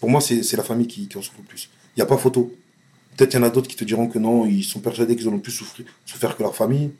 [0.00, 1.68] pour moi, c'est, la famille qui, qui en souffre le plus.
[1.96, 2.52] Il n'y a pas photo.
[3.16, 5.28] Peut-être il y en a d'autres qui te diront que non, ils sont persuadés qu'ils
[5.28, 6.90] en ont plus souffrir, souffert que leur famille.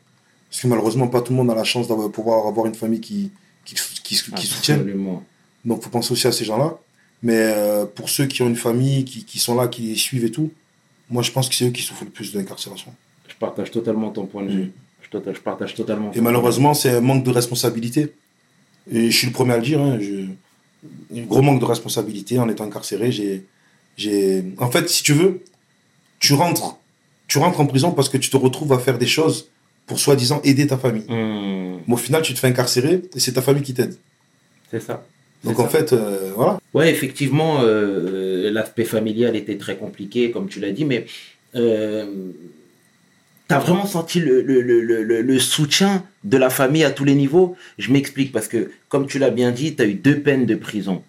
[0.49, 3.01] Parce que malheureusement, pas tout le monde a la chance de pouvoir avoir une famille
[3.01, 3.31] qui,
[3.65, 4.75] qui, qui, qui soutient.
[4.75, 5.23] Absolument.
[5.65, 6.77] Donc, faut penser aussi à ces gens-là.
[7.21, 10.23] Mais euh, pour ceux qui ont une famille, qui, qui sont là, qui les suivent
[10.23, 10.51] et tout,
[11.09, 12.93] moi, je pense que c'est eux qui souffrent le plus de l'incarcération.
[13.27, 14.63] Je partage totalement ton point de vue.
[14.63, 14.71] Mm.
[15.03, 16.11] Je, tota- je partage totalement.
[16.13, 18.13] Et malheureusement, c'est un manque de responsabilité.
[18.91, 19.81] Et je suis le premier à le dire.
[19.81, 20.25] Hein, je...
[21.15, 23.11] Un gros manque de responsabilité en étant incarcéré.
[23.11, 23.45] J'ai,
[23.97, 24.43] j'ai...
[24.59, 25.43] En fait, si tu veux,
[26.19, 26.77] tu rentres,
[27.27, 29.49] tu rentres en prison parce que tu te retrouves à faire des choses
[29.85, 31.05] pour soi-disant aider ta famille.
[31.07, 33.95] Hmm, Mais au final, tu te fais incarcérer et c'est ta famille qui t'aide.
[34.69, 35.05] c'est ça.
[35.43, 36.59] Donc en fait, euh, voilà.
[36.73, 41.05] Ouais, effectivement, euh, l'aspect familial était très compliqué, comme tu l'as dit, mais
[41.55, 42.05] euh,
[43.47, 46.91] tu as vraiment senti le, le- le- le- le- le soutien de la famille à
[46.91, 47.55] tous les niveaux?
[47.77, 50.55] Je m'explique, parce que, comme tu l'as bien dit, tu as eu deux peines de
[50.55, 51.03] prison.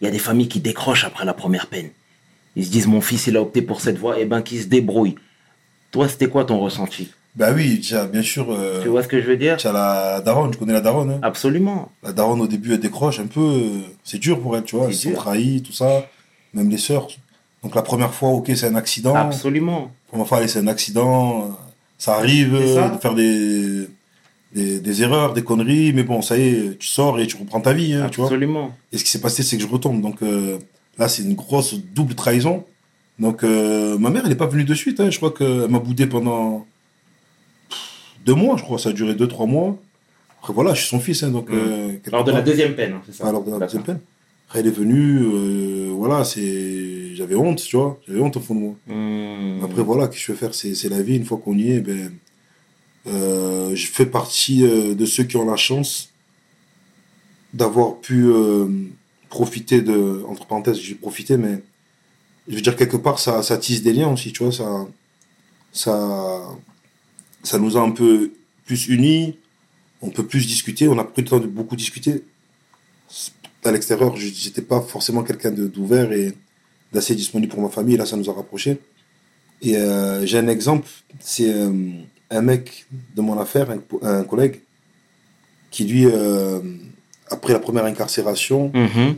[0.00, 1.90] Il y a des familles qui décrochent après la première peine.
[2.56, 4.66] Ils se disent, mon fils, il a opté pour cette voie, et ben qu'il se
[4.66, 5.14] débrouille.
[5.92, 7.12] Toi, c'était quoi ton ressenti?
[7.38, 8.48] Bah oui, as, bien sûr.
[8.50, 9.56] euh, Tu vois ce que je veux dire?
[9.58, 11.10] tu as la daronne, tu connais la daronne.
[11.12, 11.18] Hein?
[11.22, 11.92] Absolument.
[12.02, 13.40] La daronne, au début, elle décroche un peu.
[13.40, 14.92] euh, C'est dur pour elle, tu vois.
[14.92, 15.18] Sont dur.
[15.18, 16.06] trahies, tout ça.
[16.52, 17.06] Même les sœurs.
[17.62, 19.14] Donc la première fois, ok, c'est un accident.
[19.14, 19.92] Absolument.
[20.06, 21.42] La première fois, c'est un accident.
[21.42, 21.52] euh,
[21.96, 22.88] Ça arrive ça.
[22.88, 23.88] de faire des,
[24.54, 25.92] des, des erreurs, des conneries.
[25.92, 28.26] Mais bon, ça y est, tu sors et tu reprends ta vie, hein, tu vois.
[28.26, 28.72] Absolument.
[28.92, 30.00] Et ce qui s'est passé, c'est que je retombe.
[30.02, 30.58] Donc euh,
[30.98, 32.64] là, c'est une grosse double trahison.
[33.20, 34.98] Donc ma mère, elle n'est pas venue de suite.
[35.00, 35.10] hein.
[35.10, 36.66] Je crois qu'elle m'a boudé pendant
[38.28, 38.78] deux mois, je crois.
[38.78, 39.70] Ça a duré deux, trois mois.
[40.40, 41.22] Après, voilà, je suis son fils.
[41.22, 41.54] hein, donc, Mm.
[41.54, 43.82] euh, quelque Lors de la deuxième peine, hein, c'est ça Ah, lors de la deuxième
[43.82, 44.00] peine.
[44.46, 45.20] Après, elle est venue.
[45.22, 47.14] euh, voilà, c'est...
[47.14, 47.98] J'avais honte, tu vois.
[48.06, 48.74] J'avais honte au fond de moi.
[48.86, 49.64] Hmm.
[49.64, 50.54] Après, voilà, qu'est-ce que je vais faire?
[50.54, 51.16] C'est, c'est la vie.
[51.16, 52.12] Une fois qu'on y est, ben,
[53.08, 54.60] euh, je fais partie
[55.00, 56.10] de ceux qui ont la chance
[57.54, 58.26] d'avoir pu
[59.30, 60.22] profiter de.
[60.28, 61.54] Entre parenthèses, j'ai profité, mais
[62.48, 64.52] je veux dire, quelque part, ça, ça tisse des liens aussi, tu vois.
[64.52, 64.86] Ça,
[65.72, 66.40] ça,
[67.48, 68.32] ça nous a un peu
[68.66, 69.38] plus unis.
[70.02, 70.86] On peut plus discuter.
[70.88, 72.22] On a pris le temps de beaucoup discuter.
[73.64, 76.32] À l'extérieur, je n'étais pas forcément quelqu'un d'ouvert et
[76.92, 77.96] d'assez disponible pour ma famille.
[77.96, 78.78] Là, ça nous a rapprochés.
[79.62, 80.88] Et euh, j'ai un exemple,
[81.20, 81.72] c'est euh,
[82.30, 84.60] un mec de mon affaire, un, un collègue,
[85.70, 86.60] qui lui, euh,
[87.30, 89.16] après la première incarcération, Mhm.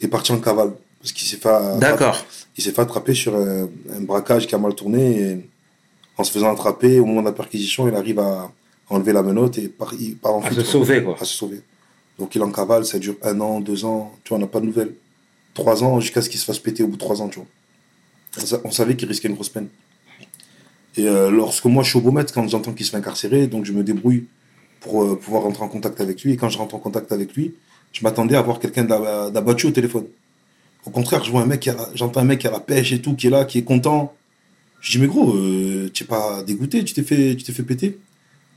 [0.00, 0.72] est parti en cavale.
[1.00, 5.04] Parce qu'il s'est fait, fait attraper sur un, un braquage qui a mal tourné.
[5.22, 5.32] Et
[6.20, 8.50] en se faisant attraper, au moment de la perquisition, il arrive à
[8.88, 11.16] enlever la menotte et par- il part en À se sauver, quoi.
[11.20, 11.60] À se sauver.
[12.18, 14.46] Donc il est en cavale, ça dure un an, deux ans, tu vois, on n'a
[14.46, 14.94] pas de nouvelles.
[15.54, 17.48] Trois ans, jusqu'à ce qu'il se fasse péter au bout de trois ans, tu vois.
[18.40, 19.68] On sa- On savait qu'il risquait une grosse peine.
[20.96, 23.64] Et euh, lorsque moi je suis au Beaumet, quand j'entends qu'il se fait incarcérer, donc
[23.64, 24.26] je me débrouille
[24.80, 26.32] pour euh, pouvoir rentrer en contact avec lui.
[26.32, 27.54] Et quand je rentre en contact avec lui,
[27.92, 30.06] je m'attendais à voir quelqu'un d'ab- d'abattu au téléphone.
[30.84, 32.60] Au contraire, je vois un mec, qui a la- j'entends un mec qui a la
[32.60, 34.14] pêche et tout, qui est là, qui est content.
[34.80, 37.62] Je dis, mais gros, euh, tu es pas dégoûté, tu t'es fait, tu t'es fait
[37.62, 37.98] péter.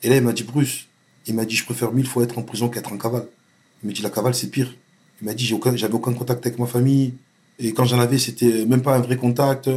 [0.03, 0.87] Et là, il m'a dit, Bruce,
[1.27, 3.27] il m'a dit, je préfère mille fois être en prison qu'être en cavale.
[3.83, 4.73] Il m'a dit, la cavale, c'est pire.
[5.21, 7.13] Il m'a dit, j'ai aucun, j'avais aucun contact avec ma famille.
[7.59, 9.69] Et quand j'en avais, c'était même pas un vrai contact.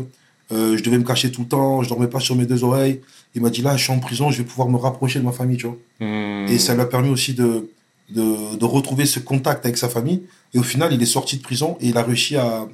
[0.53, 3.01] Euh, je devais me cacher tout le temps, je dormais pas sur mes deux oreilles.
[3.35, 5.33] Il m'a dit, là, je suis en prison, je vais pouvoir me rapprocher de ma
[5.33, 5.77] famille, tu vois.
[6.01, 6.47] Hmm.
[6.49, 7.69] Et ça lui a permis aussi de,
[8.11, 10.23] de, de retrouver ce contact avec sa famille.
[10.55, 12.69] Et au final, il est sorti de prison et il a réussi à,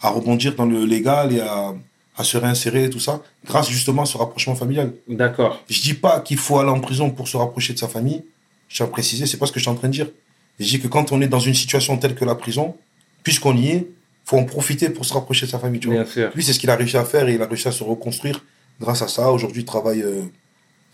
[0.00, 1.74] à rebondir dans le légal et à,
[2.18, 4.92] à se réinsérer et tout ça, grâce justement à ce rapprochement familial.
[5.08, 5.62] D'accord.
[5.70, 8.24] Je dis pas qu'il faut aller en prison pour se rapprocher de sa famille.
[8.68, 10.10] Je tiens à préciser, c'est pas ce que je suis en train de dire.
[10.58, 12.74] Je dis que quand on est dans une situation telle que la prison,
[13.22, 13.88] puisqu'on y est,
[14.24, 15.80] faut en profiter pour se rapprocher de sa famille.
[15.80, 16.02] Tu vois.
[16.02, 16.30] Bien sûr.
[16.34, 18.44] Lui, c'est ce qu'il a réussi à faire et il a réussi à se reconstruire
[18.80, 19.30] grâce à ça.
[19.30, 20.22] Aujourd'hui, il travaille, euh,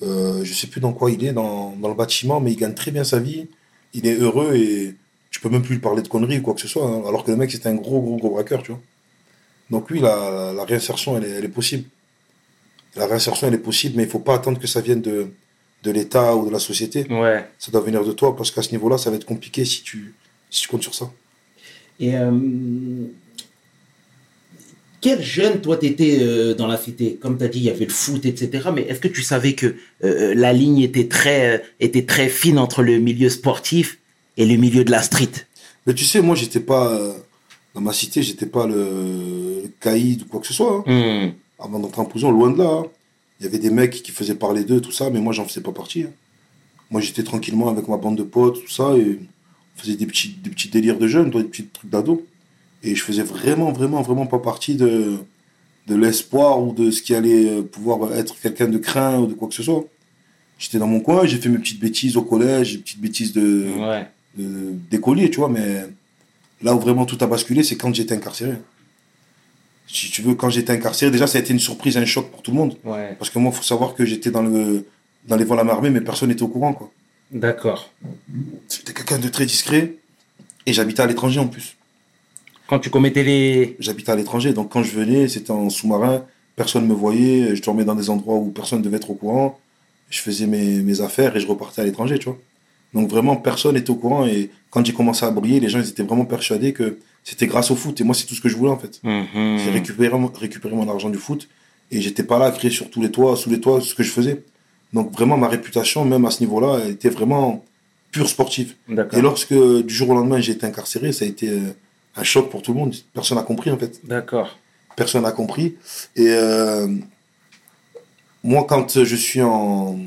[0.03, 2.75] euh, je sais plus dans quoi il est, dans, dans le bâtiment, mais il gagne
[2.75, 3.49] très bien sa vie.
[3.95, 4.95] Il est heureux et
[5.31, 6.87] tu peux même plus lui parler de conneries ou quoi que ce soit.
[6.87, 8.81] hein, alors que le mec, c'était un gros, gros, gros braqueur, tu vois.
[9.71, 11.85] Donc oui, la, la réinsertion, elle est, elle est possible.
[12.97, 15.29] La réinsertion, elle est possible, mais il faut pas attendre que ça vienne de,
[15.83, 17.07] de l'État ou de la société.
[17.11, 17.45] Ouais.
[17.59, 20.15] Ça doit venir de toi, parce qu'à ce niveau-là, ça va être compliqué si tu,
[20.51, 21.11] si tu comptes sur ça.
[21.99, 22.31] Et euh,
[25.01, 27.17] quel jeune, toi, t'étais euh, dans la cité?
[27.21, 28.69] Comme tu as dit, il y avait le foot, etc.
[28.75, 32.59] Mais est-ce que tu savais que euh, la ligne était très, euh, était très fine
[32.59, 33.99] entre le milieu sportif
[34.37, 35.33] et le milieu de la street?
[35.87, 37.17] Mais tu sais, moi, j'étais pas.
[37.75, 40.85] Dans ma cité, j'étais pas le, le caïd ou quoi que ce soit.
[40.87, 41.27] hein.
[41.27, 41.33] Hmm.
[41.59, 42.69] Avant d'entrer en prison, loin de là.
[42.71, 42.87] hein.
[43.41, 45.61] Il y avait des mecs qui faisaient parler d'eux, tout ça, mais moi, j'en faisais
[45.61, 46.03] pas partie.
[46.05, 46.11] hein.
[46.91, 49.19] Moi, j'étais tranquillement avec ma bande de potes, tout ça, et
[49.77, 52.25] on faisait des petits, des petits délires de jeunes, des petits trucs d'ado.
[52.85, 55.17] Et je faisais vraiment, vraiment, vraiment pas partie de,
[55.89, 59.35] de l'espoir ou de ce qui allait euh, pouvoir être quelqu'un de craint ou de
[59.35, 59.85] quoi que ce soit.
[60.59, 63.67] J'étais dans mon coin, j'ai fait mes petites bêtises au collège, mes petites bêtises de,
[63.81, 64.07] Ouais.
[64.39, 65.87] de- d'écolier, tu vois, mais
[66.63, 68.55] là où vraiment tout a basculé, c'est quand j'étais incarcéré.
[69.87, 72.43] Si tu veux, quand j'étais incarcéré, déjà, ça a été une surprise, un choc pour
[72.43, 72.77] tout le monde.
[72.85, 73.15] Ouais.
[73.19, 74.87] Parce que moi, il faut savoir que j'étais dans, le,
[75.27, 76.91] dans les vols à main armée, mais personne n'était au courant, quoi.
[77.31, 77.91] D'accord.
[78.71, 79.97] J'étais quelqu'un de très discret,
[80.67, 81.77] et j'habitais à l'étranger en plus.
[82.67, 83.77] Quand tu commettais les.
[83.79, 86.25] J'habitais à l'étranger, donc quand je venais, c'était en sous-marin,
[86.57, 89.59] personne me voyait, je dormais dans des endroits où personne devait être au courant,
[90.09, 92.39] je faisais mes, mes affaires et je repartais à l'étranger, tu vois.
[92.95, 95.89] Donc vraiment, personne n'était au courant, et quand j'ai commencé à briller, les gens, ils
[95.89, 98.57] étaient vraiment persuadés que c'était grâce au foot, et moi, c'est tout ce que je
[98.57, 99.01] voulais, en fait.
[99.03, 99.59] Mhm.
[99.59, 101.49] J'ai récupéré, mon- argent du foot
[101.91, 104.03] et j'étais pas là à crier sur tous les toits, sous les toits, ce que
[104.03, 104.43] je faisais.
[104.93, 107.65] Donc vraiment ma réputation, même à ce niveau-là, elle était vraiment
[108.11, 108.75] pure sportive.
[109.19, 111.61] Et lorsque du jour au lendemain j'ai été incarcéré, ça a été euh,
[112.17, 112.95] un choc pour tout le monde.
[113.13, 114.01] Personne n'a compris en fait.
[114.05, 114.57] D'accord.
[114.97, 115.75] Personne n'a compris.
[116.17, 116.87] Et euh,
[118.43, 119.99] moi, quand je suis en,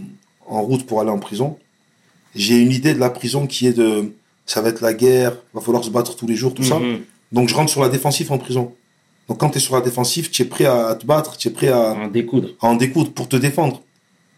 [0.48, 1.58] en route pour aller en prison,
[2.38, 4.14] j'ai une idée de la prison qui est de
[4.46, 6.80] ça va être la guerre, va falloir se battre tous les jours, tout ça.
[6.80, 7.00] Mhm.
[7.34, 8.74] Donc je rentre sur la défensive en prison.
[9.28, 11.52] Donc quand tu es sur la défensive, tu es prêt à te battre, tu es
[11.52, 12.50] prêt à, En découdre.
[12.62, 13.82] à en découdre pour te défendre.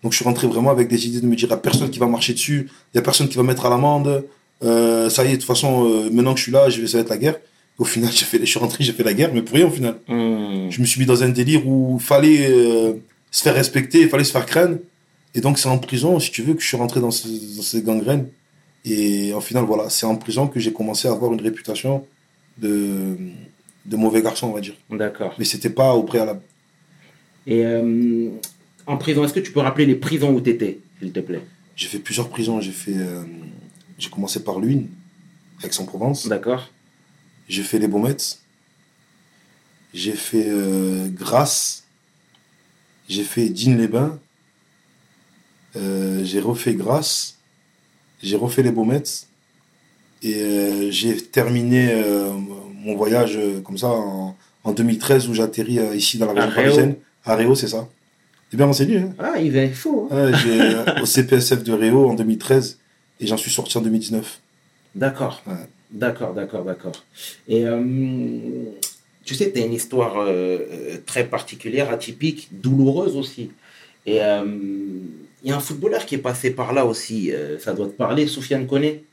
[0.02, 1.90] Donc je suis rentré vraiment avec des idées de me dire, il n'y a personne
[1.90, 4.26] qui va marcher dessus, il n'y a personne qui va mettre à l'amende.
[4.64, 6.88] Euh, ça y est, de toute façon, euh, maintenant que je suis là, je vais,
[6.88, 7.36] ça va être la guerre.
[7.78, 9.72] Au final, j'ai fait, je suis rentré, j'ai fait la guerre, mais pour rien au
[9.72, 9.96] final.
[10.08, 10.70] Hmm.
[10.70, 12.94] Je me suis mis dans un délire où il fallait euh,
[13.30, 14.78] se faire respecter, il fallait se faire craindre.
[15.36, 17.62] Et donc c'est en prison, si tu veux, que je suis rentré dans, ce- dans
[17.62, 18.30] ces gangrènes.
[18.86, 22.06] Et au final, voilà, c'est en prison que j'ai commencé à avoir une réputation
[22.58, 23.18] de,
[23.86, 24.76] de mauvais garçon, on va dire.
[24.90, 25.36] D'accord.
[25.38, 26.42] Mais c'était pas au préalable.
[27.46, 28.30] Et euh,
[28.88, 31.42] en prison, est-ce que tu peux rappeler les prisons où tu étais, s'il te plaît?
[31.76, 32.60] J'ai fait plusieurs prisons.
[32.62, 33.24] J'ai fait, euh,
[33.98, 34.88] j'ai commencé par l'une,
[35.64, 36.28] Aix-en-Provence.
[36.28, 36.72] D'accord.
[37.48, 38.40] J'ai fait les Baumettes.
[39.94, 41.84] J'ai fait euh, Grasse.
[43.08, 44.20] J'ai fait Digne-les-Bains.
[45.80, 47.38] Euh, j'ai refait Grasse.
[48.22, 49.28] J'ai refait les Baumettes.
[50.22, 52.32] Et euh, j'ai terminé euh,
[52.84, 56.56] mon voyage comme ça en, en 2013 où j'ai atterri euh, ici dans la région
[56.56, 56.96] parisienne.
[57.26, 57.88] À Réau, c'est ça.
[58.50, 60.10] T'es bien renseigné, hein Ah, il est faux.
[60.12, 60.32] hein.
[60.32, 62.80] Ouais, j'ai euh, au CPSF de Réau en 2013
[63.22, 64.40] et j'en suis sorti en 2019.
[64.96, 65.42] D'accord.
[65.48, 65.54] Ouais.
[65.92, 67.04] D'accord, d'accord, d'accord.
[67.48, 67.64] Et
[69.26, 73.52] tu sais, tu as une histoire euh, très particulière, atypique, douloureuse aussi.
[74.06, 74.46] Et euh,
[75.44, 77.92] il y a un footballeur qui est passé par là aussi, euh, ça doit te
[77.94, 79.04] parler, Soufiane Koné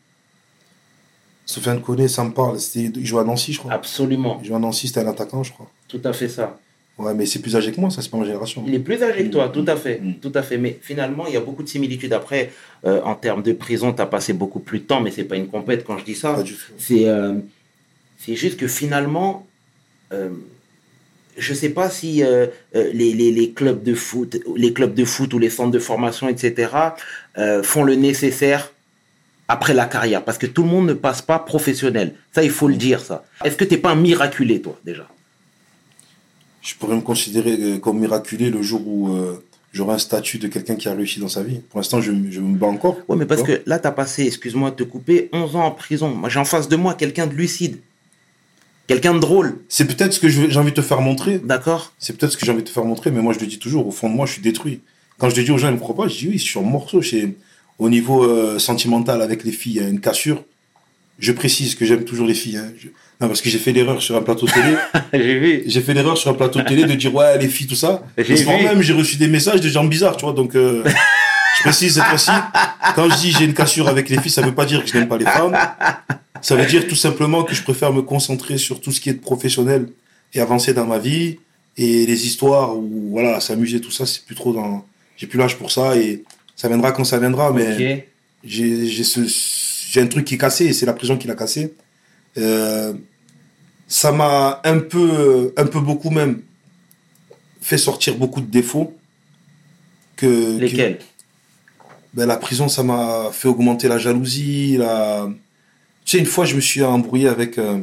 [1.44, 2.58] Sofiane Koné, ça me parle.
[2.58, 3.72] C'était- Il jouait à Nancy, je crois.
[3.72, 5.70] Absolument, Il jouait à Nancy, c'était un attaquant, je crois.
[5.88, 6.58] tout à fait ça.
[6.98, 8.64] Ouais, mais c'est plus âgé que moi, ça, c'est pas ma génération.
[8.66, 10.14] Il est plus âgé que toi, tout à fait, Mm.
[10.14, 10.56] tout à fait.
[10.56, 12.12] Mais finalement, il y a beaucoup de similitudes.
[12.14, 12.50] Après,
[12.86, 15.36] euh, en termes de prison, tu as passé beaucoup plus de temps, mais c'est pas
[15.36, 16.42] une compète quand je dis ça.
[16.78, 17.34] C'est euh,
[18.18, 19.46] c'est juste que finalement,
[20.12, 20.30] euh,
[21.36, 25.04] je sais pas si euh, euh, les, les, les clubs de foot, les clubs de
[25.04, 26.70] foot ou les centres de formation, etc.,
[27.38, 28.72] euh, font le nécessaire
[29.48, 32.14] après la carrière, parce que tout le monde ne passe pas professionnel.
[32.32, 33.24] Ça, il faut le dire, ça.
[33.44, 35.06] Est-ce que t'es pas un miraculé, toi, déjà?
[36.62, 39.40] Je pourrais me considérer comme miraculé le jour où euh,
[39.72, 41.60] j'aurai un statut de quelqu'un qui a réussi dans sa vie.
[41.70, 42.96] Pour l'instant, je, je me bats encore.
[43.08, 45.70] Ouais, mais parce que là, tu as passé, excuse-moi de te couper, 11 ans en
[45.70, 46.08] prison.
[46.08, 47.78] Moi, j'ai en face de moi quelqu'un de lucide,
[48.86, 51.38] quelqu'un de drôle, C'est peut-être ce que j'ai envie de te faire montrer.
[51.42, 53.46] d'accord C'est peut-être ce que j'ai envie de te faire montrer, mais moi, je le
[53.46, 53.86] dis toujours.
[53.86, 54.80] Au fond de moi, je suis détruit.
[55.18, 56.08] Quand je le dis aux gens, ils me croient pas.
[56.08, 57.00] Je dis oui, je suis en morceaux.
[57.78, 60.42] Au niveau euh, sentimental avec les filles, il y a une cassure.
[61.18, 62.58] Je précise que j'aime toujours les filles.
[62.58, 62.70] hein.
[62.78, 62.88] Je-
[63.20, 64.76] Non, parce que j'ai fait l'erreur sur un plateau télé.
[65.14, 65.62] J'ai vu.
[65.66, 68.44] j'ai fait l'erreur sur un plateau télé de dire ouais les filles tout ça J'ai
[68.44, 70.82] même j'ai reçu des messages de gens bizarres tu vois donc euh,
[71.58, 72.30] je précise cette fois-ci
[72.94, 74.98] quand je dis j'ai une cassure avec les filles ça veut pas dire que je
[74.98, 75.56] n'aime pas les femmes
[76.42, 79.14] ça veut dire tout simplement que je préfère me concentrer sur tout ce qui est
[79.14, 79.88] professionnel
[80.34, 81.38] et avancer dans ma vie.
[81.76, 84.84] Et les histoires où voilà s'amuser tout ça c'est plus trop dans
[85.18, 88.04] j'ai plus l'âge pour ça et ça viendra quand ça viendra mais Ok.
[88.44, 89.20] j'ai ce
[89.98, 91.74] un truc qui est cassé et c'est la prison qui l'a cassé.
[92.38, 92.92] Euh,
[93.88, 96.42] ça m'a un peu un peu beaucoup même
[97.62, 98.94] fait sortir beaucoup de défauts
[100.16, 100.98] que Lesquels?
[100.98, 101.02] Que-
[102.14, 105.28] ben, la prison ça m'a fait augmenter la jalousie la
[106.06, 107.80] tu sais une fois je me suis embrouillé avec euh,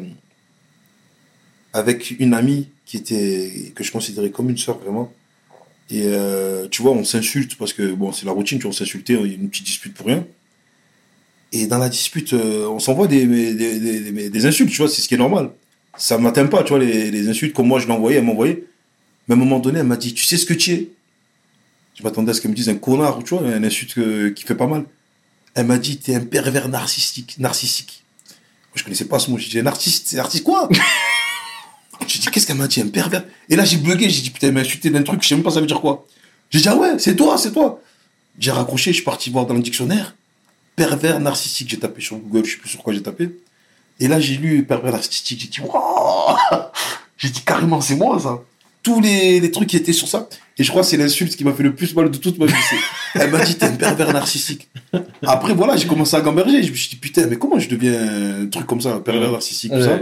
[1.73, 5.13] avec une amie qui était que je considérais comme une sœur vraiment
[5.91, 8.73] et euh, tu vois on s'insulte parce que bon c'est la routine tu vois on
[8.73, 10.25] s'insultait il y a une petite dispute pour rien
[11.51, 15.07] Et dans la dispute, euh, on s'envoie des, des, des, insultes, tu vois, c'est ce
[15.07, 15.51] qui est normal.
[15.97, 18.63] Ça m'atteint pas, tu vois, les, les insultes comme moi je l'envoyais, elle m'envoyait.
[19.27, 20.89] Mais à un moment donné, elle m'a dit, tu sais ce que tu es?
[21.93, 23.93] Je m'attendais à ce qu'elle me dise un connard, tu vois, un insulte
[24.33, 24.85] qui fait pas mal.
[25.53, 27.37] Elle m'a dit, t'es un pervers narcissique.
[27.37, 28.02] narcissique.
[28.75, 29.37] Je connaissais pas ce mot.
[29.37, 30.69] J'ai dit, un artiste, c'est artiste quoi?
[32.07, 33.23] J'ai dit, qu'est-ce qu'elle m'a dit, un pervers?
[33.49, 35.43] Et là, j'ai bugué, j'ai dit, putain, elle m'a insulté d'un truc, je sais même
[35.43, 36.05] pas ça veut dire quoi.
[36.49, 37.81] J'ai dit, ah ouais, c'est toi, c'est toi.
[38.37, 40.15] J'ai raccroché, je suis parti voir dans le dictionnaire.
[40.75, 43.29] Pervers narcissique, j'ai tapé sur Google, je sais plus sur quoi j'ai tapé.
[43.99, 46.35] Et là, j'ai lu pervers narcissique, j'ai dit, waouh
[47.17, 48.39] J'ai dit, carrément, c'est moi, ça.
[48.83, 50.27] Tous les, les trucs qui étaient sur ça.
[50.57, 52.45] Et je crois que c'est l'insulte qui m'a fait le plus mal de toute ma
[52.45, 52.53] vie.
[53.15, 54.69] Elle m'a dit, t'es un pervers narcissique.
[55.25, 56.61] Après, voilà, j'ai commencé à gamberger.
[56.61, 59.23] Je me suis dit, putain, mais comment je deviens un truc comme ça, un pervers
[59.27, 59.31] Ouais.
[59.31, 59.99] narcissique, tout ça?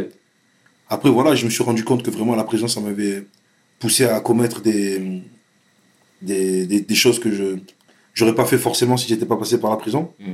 [0.89, 3.23] Après, voilà, je me suis rendu compte que vraiment la prison, ça m'avait
[3.79, 5.21] poussé à commettre des,
[6.21, 7.57] des, des, des choses que je
[8.13, 10.11] j'aurais pas fait forcément si j'étais pas passé par la prison.
[10.19, 10.31] Mm.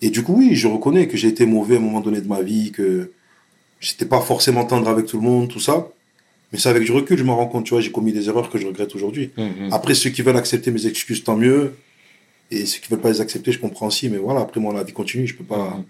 [0.00, 2.28] Et du coup, oui, je reconnais que j'ai été mauvais à un moment donné de
[2.28, 3.10] ma vie, que
[3.80, 5.88] j'étais pas forcément tendre avec tout le monde, tout ça.
[6.54, 8.48] Mais ça, avec du recul, je me rends compte, tu vois, j'ai commis des erreurs
[8.48, 9.32] que je regrette aujourd'hui.
[9.36, 9.72] Mhm.
[9.72, 11.74] Après, ceux qui veulent accepter mes excuses, tant mieux.
[12.52, 14.08] Et ceux qui veulent pas les accepter, je comprends aussi.
[14.08, 15.26] Mais voilà, après, moi, la vie continue.
[15.26, 15.82] Je peux pas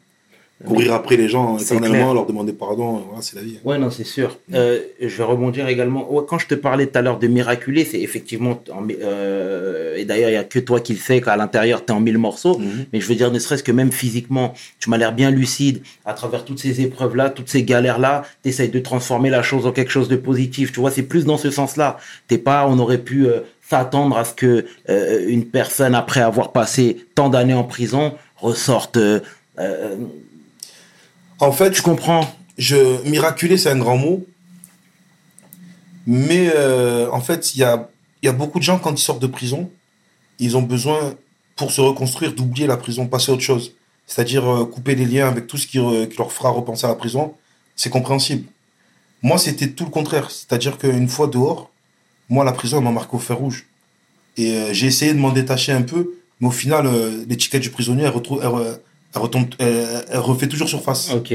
[0.67, 3.03] courir après les gens éternellement, leur demander pardon.
[3.09, 3.59] Voilà, c'est la vie.
[3.64, 4.38] Ouais, non, c'est sûr.
[4.55, 6.11] Euh, je vais rebondir également.
[6.12, 8.61] Ouais, quand je te parlais tout à l'heure de miraculé, c'est effectivement.
[8.73, 11.93] en- euh, et d'ailleurs, il n'y a que toi qui le sais qu'à l'intérieur, tu
[11.93, 12.59] es en mille morceaux.
[12.59, 12.87] Mhm.
[12.93, 15.83] Mais je veux dire, ne serait-ce que même physiquement, tu m'as l'air bien lucide.
[16.05, 19.73] À travers toutes ces épreuves-là, toutes ces galères-là, tu essayes de transformer la chose en
[19.73, 20.73] quelque chose de positif.
[20.73, 21.99] Tu vois, c'est plus dans ce sens-là.
[22.29, 26.53] T'es pas, on aurait pu euh, s'attendre à ce que euh, une personne, après avoir
[26.53, 28.97] passé tant d'années en prison, ressorte.
[28.97, 29.21] euh,
[29.59, 29.97] euh,
[31.40, 32.29] En fait, tu comprends.
[32.59, 34.25] Je miraculé c'est un grand mot.
[36.07, 39.70] Mais euh, en fait il y a beaucoup de gens quand ils sortent de prison
[40.38, 41.14] ils ont besoin
[41.57, 43.75] pour se reconstruire d'oublier la prison passer à autre chose.
[44.07, 46.88] C'est-à-dire euh, couper les liens avec tout ce qui, euh, qui leur fera repenser à
[46.88, 47.35] la prison
[47.77, 48.44] c'est compréhensible.
[49.23, 50.31] Moi c'était tout le contraire.
[50.31, 51.70] C'est-à-dire qu'une fois dehors
[52.29, 53.66] moi la prison elle m'a marqué au fer rouge.
[54.37, 56.87] Et j'ai essayé de m'en détacher un peu mais au final
[57.29, 58.42] l'étiquette du prisonnier elle, retrouve,
[59.14, 61.33] elle retombe elle- elle refait toujours surface Ok.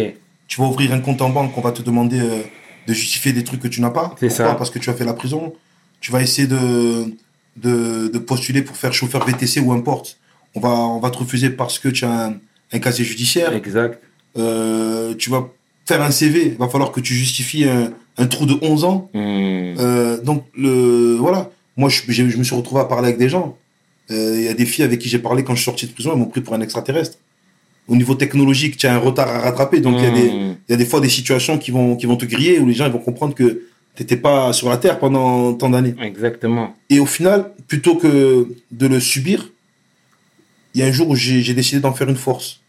[0.47, 2.41] tu vas ouvrir un compte en banque, on va te demander euh,
[2.87, 4.15] de justifier des trucs que tu n'as pas.
[4.19, 4.55] C'est ça.
[4.55, 5.53] Parce que tu as fait la prison.
[6.01, 7.13] Tu vas essayer de,
[7.57, 10.17] de, de postuler pour faire chauffeur VTC ou importe.
[10.55, 12.33] On va, on va te refuser parce que tu as un,
[12.71, 13.53] un casier judiciaire.
[13.53, 14.01] Exact.
[14.37, 15.49] Euh, tu vas
[15.85, 19.09] faire un CV, il va falloir que tu justifies un, un trou de 11 ans.
[19.13, 19.19] Hmm.
[19.77, 21.49] Euh, donc, le, voilà.
[21.77, 22.01] Moi, je,
[22.37, 23.57] me suis retrouvé à parler avec des gens.
[24.11, 25.91] Euh, Il y a des filles avec qui j'ai parlé quand je suis sorti de
[25.91, 27.17] prison, elles m'ont pris pour un extraterrestre.
[27.89, 29.81] Au niveau technologique, tu as un retard à rattraper.
[29.81, 30.55] Donc, il y a des, Hmm.
[30.69, 32.85] y a des fois des situations qui vont, qui vont te griller où les gens
[32.85, 33.63] ils vont comprendre que
[33.95, 35.95] t'étais pas sur la terre pendant tant d'années.
[36.01, 36.75] Exactement.
[36.89, 39.51] Et au final, plutôt que de le subir,
[40.73, 42.61] il y a un jour où j'ai décidé d'en faire une force.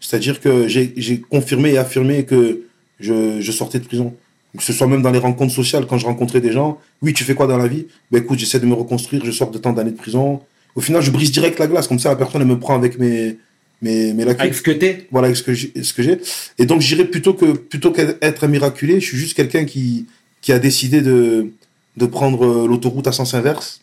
[0.00, 2.62] C'est-à-dire que j'ai j'ai confirmé et affirmé que
[3.00, 4.14] je, je sortais de prison.
[4.56, 7.24] Que ce soit même dans les rencontres sociales, quand je rencontrais des gens, oui, tu
[7.24, 7.86] fais quoi dans la vie?
[8.10, 10.40] Ben écoute, j'essaie de me reconstruire, je sors de tant d'années de prison.
[10.74, 12.98] Au final, je brise direct la glace, comme ça la personne elle me prend avec
[12.98, 13.36] mes,
[13.82, 15.06] mes, mes lacunes Avec ce que t'es.
[15.10, 16.18] voilà avec ce que j'ai ce que j'ai.
[16.58, 20.06] Et donc j'irais plutôt que plutôt qu'être un miraculé je suis juste quelqu'un qui
[20.40, 21.52] qui a décidé de
[21.96, 23.82] de prendre euh, l'autoroute à sens inverse.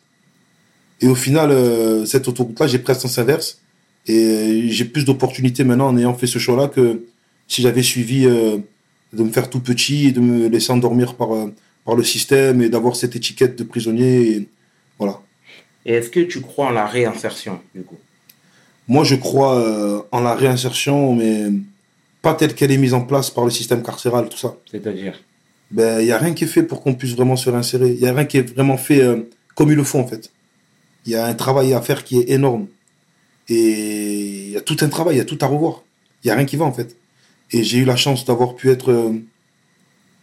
[1.01, 3.59] Et au final euh, cette autoroute là j'ai pris à sens inverse.
[4.07, 7.03] Et euh, j'ai plus d'opportunités maintenant en ayant fait ce choix là que
[7.47, 8.57] si j'avais suivi euh,
[9.13, 11.53] de me faire tout petit et de me laisser endormir par euh,
[11.85, 14.47] par le système et d'avoir cette étiquette de prisonnier et
[14.97, 15.21] voilà.
[15.85, 17.97] Et est-ce que tu crois en la réinsertion, du coup?
[18.87, 21.51] Moi, je crois euh, en la réinsertion, mais
[22.21, 24.55] pas telle qu'elle est mise en place par le système carcéral, tout ça.
[24.69, 25.19] C'est-à-dire?
[25.71, 27.91] Ben, il y a rien qui est fait pour qu'on puisse vraiment se réinsérer.
[27.91, 30.31] Il y a rien qui est vraiment fait euh, comme il le faut, en fait.
[31.05, 32.67] Il y a un travail à faire qui est énorme.
[33.49, 35.83] Et il y a tout un travail, il y a tout à revoir.
[36.23, 36.95] Il y a rien qui va, en fait.
[37.51, 39.13] Et j'ai eu la chance d'avoir pu être euh,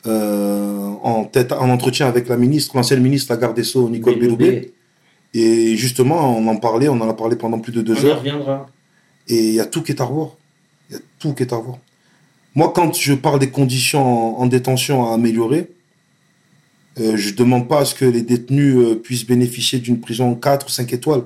[0.06, 4.18] euh, en tête, en entretien avec la ministre, l'ancienne ministre, la garde des Sceaux, Nicole
[4.18, 4.72] Belloubet.
[5.34, 8.18] Et justement, on en parlait, on en a parlé pendant plus de deux On heures.
[8.18, 8.68] reviendra.
[9.28, 10.30] Et il y a tout qui est à revoir.
[10.90, 11.78] Il y a tout qui est à revoir.
[12.54, 15.70] Moi, quand je parle des conditions en, en détention à améliorer,
[17.00, 20.66] euh, je demande pas à ce que les détenus euh, puissent bénéficier d'une prison 4
[20.66, 21.22] ou 5 étoiles.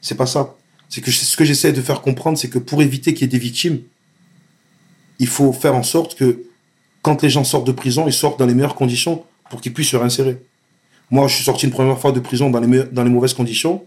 [0.00, 0.56] C'est pas ça.
[0.88, 3.24] C'est que je- ce que j'essaie de faire comprendre, c'est que pour éviter qu'il y
[3.26, 3.80] ait des victimes,
[5.20, 6.42] il faut faire en sorte que
[7.02, 9.90] quand les gens sortent de prison, ils sortent dans les meilleures conditions pour qu'ils puissent
[9.90, 10.38] se réinsérer.
[11.10, 13.84] Moi, je suis sorti une première fois de prison dans les, dans les mauvaises conditions.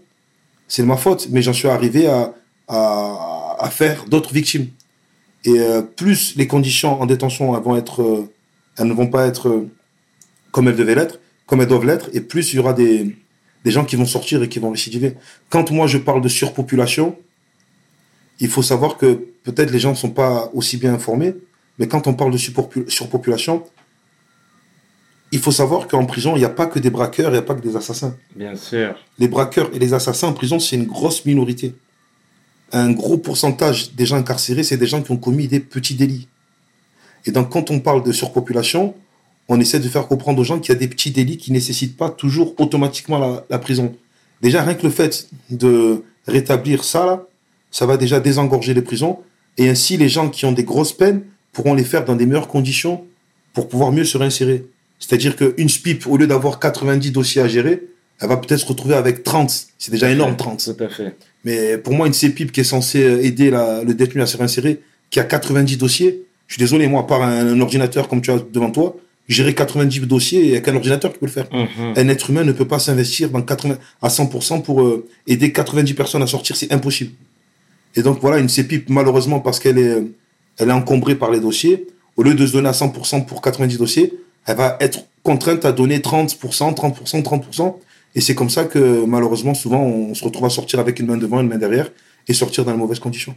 [0.68, 2.34] C'est de ma faute, mais j'en suis arrivé à,
[2.68, 4.68] à, à faire d'autres victimes.
[5.44, 8.32] Et euh, plus les conditions en détention vont être, euh,
[8.78, 9.70] elles ne vont pas être euh,
[10.50, 13.16] comme elles devaient l'être, comme elles doivent l'être, et plus il y aura des,
[13.64, 15.14] des gens qui vont sortir et qui vont récidiver.
[15.50, 17.16] Quand moi je parle de surpopulation,
[18.40, 21.34] il faut savoir que peut-être les gens ne sont pas aussi bien informés,
[21.78, 23.64] mais quand on parle de surpopu- surpopulation,
[25.32, 27.42] il faut savoir qu'en prison, il n'y a pas que des braqueurs, il n'y a
[27.42, 28.14] pas que des assassins.
[28.36, 28.94] Bien sûr.
[29.18, 31.74] Les braqueurs et les assassins en prison, c'est une grosse minorité.
[32.70, 36.28] Un gros pourcentage des gens incarcérés, c'est des gens qui ont commis des petits délits.
[37.24, 38.94] Et donc, quand on parle de surpopulation,
[39.48, 41.56] on essaie de faire comprendre aux gens qu'il y a des petits délits qui ne
[41.56, 43.96] nécessitent pas toujours automatiquement la, la prison.
[44.42, 47.26] Déjà, rien que le fait de rétablir ça, là,
[47.70, 49.18] ça va déjà désengorger les prisons.
[49.56, 51.22] Et ainsi, les gens qui ont des grosses peines
[51.52, 53.04] pourront les faire dans des meilleures conditions
[53.54, 54.66] pour pouvoir mieux se réinsérer.
[55.06, 57.82] C'est-à-dire qu'une SPIP, au lieu d'avoir 90 dossiers à gérer,
[58.20, 59.52] elle va peut-être se retrouver avec 30.
[59.78, 60.76] C'est déjà énorme, 30.
[60.76, 61.16] Tout à fait.
[61.44, 64.80] Mais pour moi, une CPIP qui est censée aider la- le détenu à se réinsérer,
[65.10, 68.38] qui a 90 dossiers, je suis désolé, moi, par un, un ordinateur comme tu as
[68.52, 68.96] devant toi,
[69.28, 71.48] gérer 90 dossiers, il n'y a qu'un ordinateur qui peut le faire.
[71.52, 71.94] Mhm.
[71.96, 75.94] Un être humain ne peut pas s'investir dans 80, à 100% pour euh, aider 90
[75.94, 77.10] personnes à sortir, c'est impossible.
[77.96, 80.02] Et donc voilà, une CPIP, malheureusement, parce qu'elle est, euh,
[80.58, 81.86] elle est encombrée par les dossiers,
[82.16, 84.12] au lieu de se donner à 100% pour 90 dossiers,
[84.46, 86.36] elle va être contrainte à donner 30%,
[86.74, 87.76] 30%, 30%.
[88.14, 91.16] Et c'est comme ça que, malheureusement, souvent, on se retrouve à sortir avec une main
[91.16, 91.90] devant, une main derrière,
[92.28, 93.34] et sortir dans les mauvaises conditions.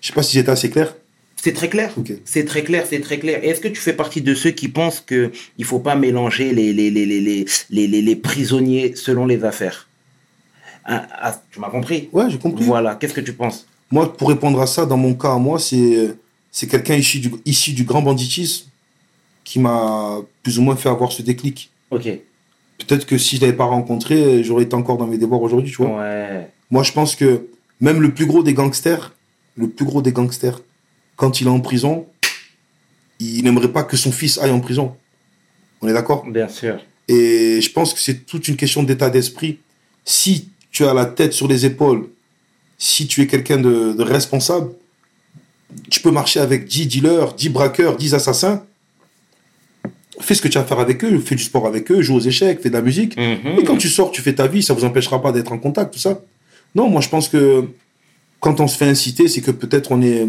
[0.00, 0.94] Je sais pas si j'étais assez clair.
[1.36, 1.92] C'est très clair.
[2.24, 3.40] C'est très clair, c'est très clair.
[3.42, 6.72] Est-ce que tu fais partie de ceux qui pensent que il faut pas mélanger les,
[6.72, 9.88] les, les, les, les, les, les- les prisonniers selon les affaires?
[10.86, 12.08] Hein, ah, Tu m'as compris?
[12.12, 12.64] Ouais, j'ai compris.
[12.64, 12.94] Voilà.
[12.94, 13.66] Qu'est-ce que tu penses?
[13.90, 16.14] Moi, pour répondre à ça, dans mon cas, à moi, c'est
[16.50, 18.66] c'est quelqu'un issu du, issu du grand banditisme
[19.44, 21.70] qui m'a plus ou moins fait avoir ce déclic.
[21.90, 22.04] Ok.
[22.78, 25.76] Peut-être que si je l'avais pas rencontré, j'aurais été encore dans mes devoirs aujourd'hui, tu
[25.76, 26.00] vois.
[26.00, 26.50] Ouais.
[26.70, 27.46] Moi, je pense que
[27.80, 29.14] même le plus gros des gangsters,
[29.56, 30.60] le plus gros des gangsters,
[31.16, 32.06] quand il est en prison,
[33.20, 34.96] il n'aimerait pas que son fils aille en prison.
[35.80, 36.24] On est d'accord?
[36.26, 36.80] Bien sûr.
[37.06, 39.58] Et je pense que c'est toute une question d'état d'esprit.
[40.04, 42.08] Si tu as la tête sur les épaules,
[42.78, 44.70] si tu es quelqu'un de, de responsable,
[45.90, 48.64] tu peux marcher avec 10 dealers, 10 braqueurs, 10 assassins.
[50.20, 52.14] Fais ce que tu as à faire avec eux, fais du sport avec eux, joue
[52.16, 53.16] aux échecs, fais de la musique.
[53.16, 53.58] Mhm.
[53.58, 55.92] Et quand tu sors, tu fais ta vie, ça vous empêchera pas d'être en contact,
[55.94, 56.20] tout ça.
[56.74, 57.64] Non, moi je pense que
[58.40, 60.28] quand on se fait inciter, c'est que peut-être on est,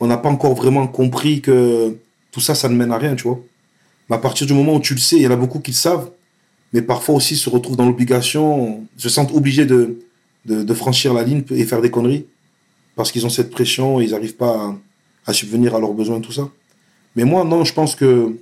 [0.00, 1.96] on n'a pas encore vraiment compris que
[2.32, 3.40] tout ça, ça ne mène à rien, tu vois.
[4.08, 5.70] Mais à partir du moment où tu le sais, il y en a beaucoup qui
[5.70, 6.10] le savent,
[6.72, 10.00] mais parfois aussi se retrouvent dans l'obligation, se sentent obligés de,
[10.44, 12.26] de, de franchir la ligne et faire des conneries
[12.96, 14.76] parce qu'ils ont cette pression et ils n'arrivent pas à,
[15.30, 16.48] à subvenir à leurs besoins, tout ça.
[17.14, 18.36] Mais moi, non, je pense que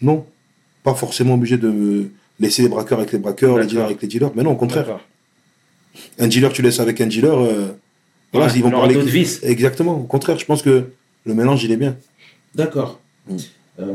[0.00, 0.24] non,
[0.82, 4.30] pas forcément obligé de laisser les braqueurs avec les braqueurs, les dealers avec les dealers.
[4.34, 5.00] Mais non, au contraire.
[6.18, 7.66] Un dealer, tu laisses avec un dealer, euh,
[8.32, 8.94] voilà, Ouais, ils vont parler.
[8.94, 9.40] d'autres vices.
[9.42, 9.96] Exactement.
[9.96, 10.84] Au contraire, je pense que
[11.24, 11.96] le mélange, il est bien.
[12.54, 13.00] D'accord.
[13.28, 13.36] Mm.
[13.80, 13.92] Euh,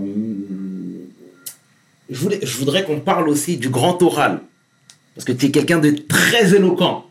[2.09, 4.41] je, voulais, je voudrais qu'on parle aussi du grand oral.
[5.15, 7.05] Parce que tu es quelqu'un de très éloquent.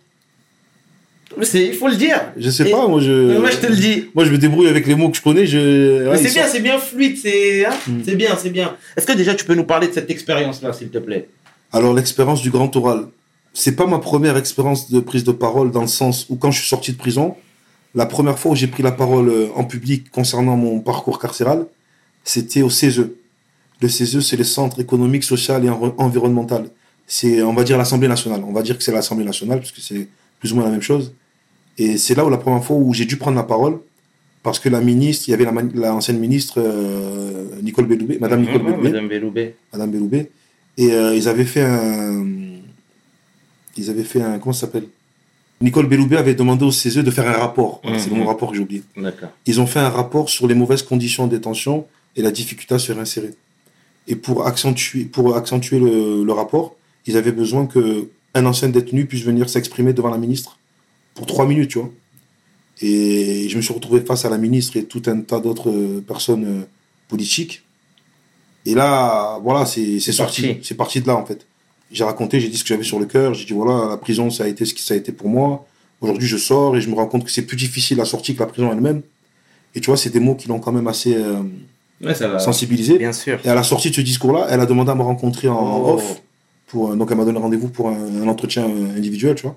[1.43, 2.21] C'est- Il faut le dire.
[2.37, 3.39] Je sais Et- pas, moi je.
[3.39, 4.05] Moi, je te le dis.
[4.15, 5.47] Moi, je me débrouille avec les mots que je connais.
[5.47, 6.09] Je.
[6.09, 7.93] Ouais, c'est bien, c'est bien fluide, c'est hein Mm.
[8.05, 8.77] c'est bien, c'est bien.
[8.97, 11.29] Est-ce que déjà tu peux nous parler de cette expérience-là, s'il te plaît?
[11.73, 13.07] Alors, l'expérience du grand oral.
[13.55, 16.59] C'est pas ma première expérience de prise de parole dans le sens où, quand je
[16.61, 17.35] suis sorti de prison,
[17.95, 21.67] la première fois où j'ai pris la parole euh, en public concernant mon parcours carcéral,
[22.25, 23.09] c'était au CESE.
[23.83, 26.67] Le CESE, c'est le Centre économique, social et env- environnemental.
[27.07, 28.43] C'est, on va dire, l'Assemblée nationale.
[28.49, 30.09] On va dire que c'est l'Assemblée nationale, puisque c'est
[30.41, 31.13] plus ou moins la même chose.
[31.79, 33.79] Et c'est là où la première fois où j'ai dû prendre la parole,
[34.43, 35.53] parce que la ministre, il y avait la,
[35.93, 39.55] l'ancienne ministre euh, Nicole Belloubet, Madame Nicole Mhm, Belloubet, Madame Belloubet.
[39.73, 40.31] Madame Belloubet,
[40.79, 42.27] et euh, ils avaient fait un,
[43.77, 44.87] ils avaient fait un, comment ça s'appelle?
[45.61, 47.81] Nicole Belloubet avait demandé au CESE de faire un rapport.
[47.99, 48.19] C'est Mhm.
[48.19, 48.83] mot rapport que j'ai oublié.
[48.97, 49.29] D'accord.
[49.47, 52.79] Ils ont fait un rapport sur les mauvaises conditions de détention et la difficulté à
[52.81, 53.31] se réinsérer.
[54.09, 56.75] Et pour accentuer, pour accentuer le, le rapport,
[57.07, 60.59] ils avaient besoin que un ancien détenu puisse venir s'exprimer devant la ministre
[61.15, 61.91] pour trois minutes, tu vois.
[62.81, 66.01] Et je me suis retrouvé face à la ministre et tout un tas d'autres euh,
[66.07, 66.63] personnes euh,
[67.09, 67.63] politiques.
[68.67, 70.57] Et là, voilà, c'est sorti.
[70.63, 71.47] C'est parti de là, en fait.
[71.91, 73.35] J'ai raconté, j'ai dit ce que j'avais sur le cœur.
[73.35, 75.67] J'ai dit, voilà, la prison, ça a été ce que ça a été pour moi.
[76.01, 78.41] Aujourd'hui, je sors et je me rends compte que c'est plus difficile la sortie que
[78.41, 79.03] la prison elle-même.
[79.75, 81.43] Et tu vois, c'est des mots qui l'ont quand même assez euh,
[82.03, 82.39] Ouais, ça va.
[82.39, 82.99] sensibilisé.
[82.99, 83.39] Bien sûr.
[83.45, 85.95] Et à la sortie de ce discours-là, elle a demandé à me rencontrer en Oh.
[85.95, 86.23] off.
[86.67, 88.65] Pour, euh, donc, elle m'a donné rendez-vous pour un, un entretien
[88.97, 89.57] individuel, tu vois.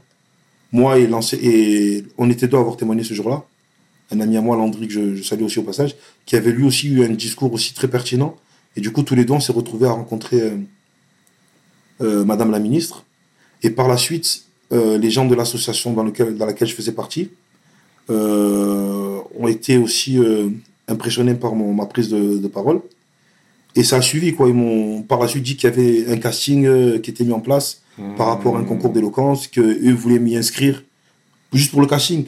[0.76, 3.46] Moi et, on était deux à avoir témoigné ce jour-là.
[4.12, 5.96] Un ami à moi, Landry, que je, salue aussi au passage,
[6.26, 8.36] qui avait lui aussi eu un discours aussi très pertinent.
[8.76, 10.58] Et du coup, tous les deux, on s'est retrouvés à rencontrer euh,
[12.02, 13.06] euh, Madame la ministre.
[13.64, 17.30] Et par la suite, euh, les gens de l'association dans, laquelle je faisais partie
[18.10, 20.20] ont été aussi
[20.90, 22.82] impressionnés par ma prise de parole.
[23.76, 24.48] Et ça a suivi, quoi.
[24.48, 27.34] Ils m'ont par la suite dit qu'il y avait un casting euh, qui était mis
[27.34, 27.82] en place
[28.18, 30.84] par rapport à un concours d'éloquence, qu'eux voulaient m'y inscrire
[31.54, 32.26] juste pour le casting.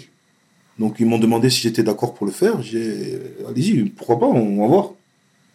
[0.80, 2.62] Donc ils m'ont demandé si j'étais d'accord pour le faire.
[2.62, 3.20] J'ai
[3.50, 4.84] allez-y, pourquoi pas, on va voir.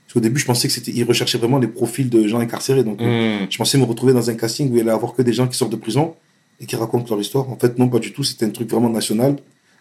[0.07, 2.85] Parce qu'au début, je pensais que c'était, ils recherchaient vraiment les profils de gens incarcérés.
[2.85, 3.47] Donc euh, Hmm.
[3.49, 5.57] je pensais me retrouver dans un casting où il allait avoir que des gens qui
[5.57, 6.15] sortent de prison
[6.61, 7.49] et qui racontent leur histoire.
[7.51, 8.23] En fait, non, pas du tout.
[8.23, 9.37] C'était un truc vraiment national,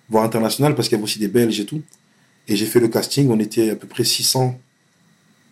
[0.10, 1.82] voire international, parce qu'il y avait aussi des Belges et tout.
[2.48, 3.30] Et j'ai fait le casting.
[3.30, 4.58] On était à peu près 600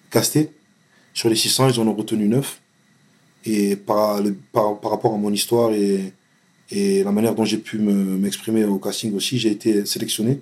[0.10, 0.52] castés.
[1.14, 2.62] Sur les 600, ils en ont retenu 9.
[3.46, 6.14] Et par, le- par, par rapport à mon histoire et,
[6.72, 10.42] et la manière dont j'ai pu me- m'exprimer au casting aussi, j'ai été sélectionné.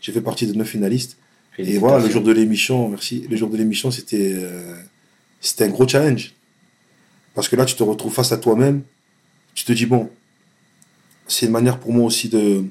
[0.00, 1.16] J'ai fait partie de 9 finalistes.
[1.58, 3.26] Et voilà, le jour de l'émission, merci.
[3.28, 4.74] Le jour de l'émission, c'était euh,
[5.40, 6.32] c'était un gros challenge.
[7.34, 8.82] Parce que là, tu te retrouves face à toi-même.
[9.54, 10.08] Tu te dis, bon,
[11.26, 12.64] c'est une manière pour moi aussi de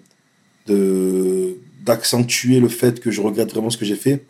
[0.67, 4.23] de- d'accentuer le fait que je regrette vraiment ce que j'ai fait,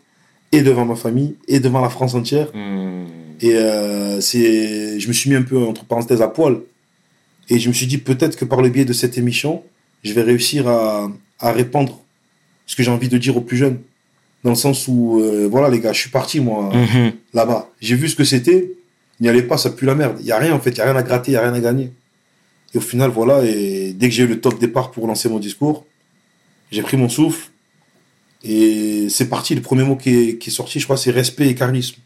[0.52, 2.48] et devant ma famille, et devant la France entière.
[2.54, 3.06] Hmm.
[3.40, 6.58] Et euh, c'est, je me suis mis un peu entre parenthèses à poil.
[7.48, 9.62] Et je me suis dit peut-être que par le biais de cette émission,
[10.04, 12.00] je vais réussir à, à répandre
[12.66, 13.78] ce que j'ai envie de dire aux plus jeunes.
[14.44, 17.12] Dans le sens où, euh, voilà les gars, je suis parti moi Mhm.
[17.34, 17.68] là-bas.
[17.80, 18.70] J'ai vu ce que c'était.
[19.20, 20.16] N'y allez pas, ça pue la merde.
[20.20, 21.42] Il y a rien en fait, il y a rien à gratter, il y a
[21.42, 21.90] rien à gagner.
[22.74, 23.44] Et au final, voilà.
[23.44, 25.84] Et dès que j'ai eu le top départ pour lancer mon discours,
[26.70, 27.49] j'ai pris mon souffle.
[28.42, 29.54] Et c'est parti.
[29.54, 31.96] Le premier mot qui est, qui est sorti, je crois, c'est respect et charisme.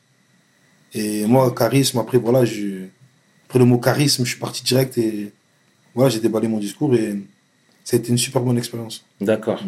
[0.95, 2.91] Et moi, charisme, après, voilà, j'ai-
[3.47, 5.33] après le mot charisme, je suis parti direct et
[5.95, 7.17] voilà, j'ai déballé mon discours et
[7.85, 9.05] ça a été une super bonne expérience.
[9.21, 9.63] D'accord.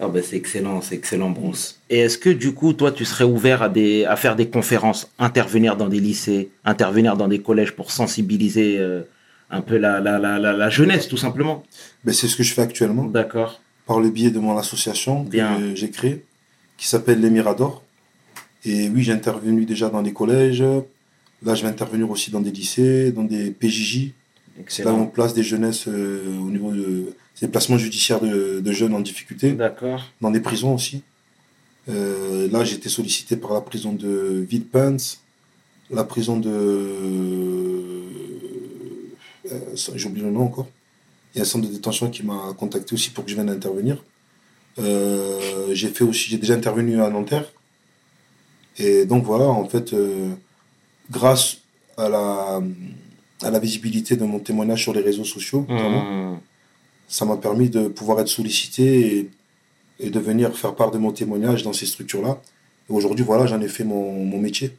[0.00, 1.80] Ah ben c'est excellent, c'est excellent, Bronze.
[1.90, 5.10] Et est-ce que du coup, toi, tu serais ouvert à, des, à faire des conférences,
[5.18, 9.02] intervenir dans des lycées, intervenir dans des collèges pour sensibiliser euh,
[9.50, 11.64] un peu la, la, la, la, la jeunesse, tout simplement?
[12.04, 13.04] Ben, c'est ce que je fais actuellement.
[13.06, 13.60] D'accord.
[13.88, 15.58] Par le biais de mon association Bien.
[15.58, 16.22] que j'ai créée,
[16.76, 17.82] qui s'appelle Les Miradors.
[18.64, 20.62] Et oui, j'ai intervenu déjà dans des collèges.
[21.42, 24.10] Là, je vais intervenir aussi dans des lycées, dans des PJJ.
[24.66, 25.06] C'est là on Excellent.
[25.06, 29.52] place des jeunesses euh, au niveau de des placements judiciaires de, de jeunes en difficulté,
[29.52, 30.02] D'accord.
[30.20, 31.02] dans des prisons aussi.
[31.88, 35.20] Euh, là, j'ai été sollicité par la prison de Villepinte,
[35.90, 36.50] la prison de.
[39.52, 40.68] euh, oublié le nom encore.
[41.38, 43.48] Il y a un centre de détention qui m'a contacté aussi pour que je vienne
[43.48, 44.02] intervenir.
[44.80, 47.52] Euh, j'ai fait aussi, j'ai déjà intervenu à Nanterre.
[48.76, 50.32] Et donc voilà, en fait, euh,
[51.12, 51.58] grâce
[51.96, 52.60] à la,
[53.42, 56.38] à la visibilité de mon témoignage sur les réseaux sociaux, Hmm.
[57.06, 58.84] ça m'a permis de pouvoir être sollicité
[59.18, 59.30] et,
[60.00, 62.42] et de venir faire part de mon témoignage dans ces structures-là.
[62.90, 64.76] Et aujourd'hui, voilà, j'en ai fait mon, mon métier.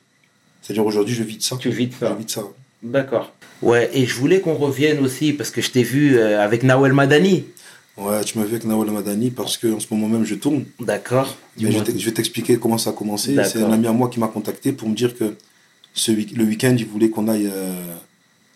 [0.62, 1.56] C'est-à-dire aujourd'hui, je vis de ça.
[1.56, 2.10] Tu vis de ça.
[2.10, 2.44] Je vis de ça.
[2.84, 3.34] D'accord.
[3.62, 6.94] Ouais, et je voulais qu'on revienne aussi, parce que je t'ai vu euh, avec Nawel
[6.94, 7.46] Madani.
[7.98, 10.64] Ouais, tu me vu avec Nawal Madani parce qu'en ce moment même, je tourne.
[10.80, 11.36] D'accord.
[11.60, 13.34] Mais je vais t'expliquer comment ça a commencé.
[13.34, 13.52] D'accord.
[13.52, 15.36] C'est un ami à moi qui m'a contacté pour me dire que
[15.94, 17.74] ce week- le week-end, il voulait qu'on aille euh,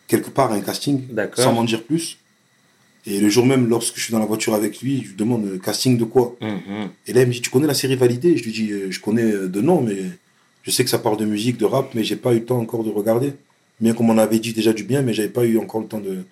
[0.07, 1.43] quelque part à un casting, D'accord.
[1.43, 2.17] sans m'en dire plus.
[3.05, 5.45] Et le jour même, lorsque je suis dans la voiture avec lui, je lui demande
[5.45, 6.37] euh, casting de quoi?
[6.39, 6.87] Mhm.
[7.07, 8.37] Et là, il me dit, tu connais la série Validée?
[8.37, 9.97] Je lui dis, je connais de nom, mais
[10.61, 12.59] je sais que ça parle de musique, de rap, mais j'ai pas eu le temps
[12.59, 13.33] encore de regarder.
[13.79, 15.99] Bien qu'on m'en avait dit déjà du bien, mais j'avais pas eu encore le temps
[15.99, 16.23] de,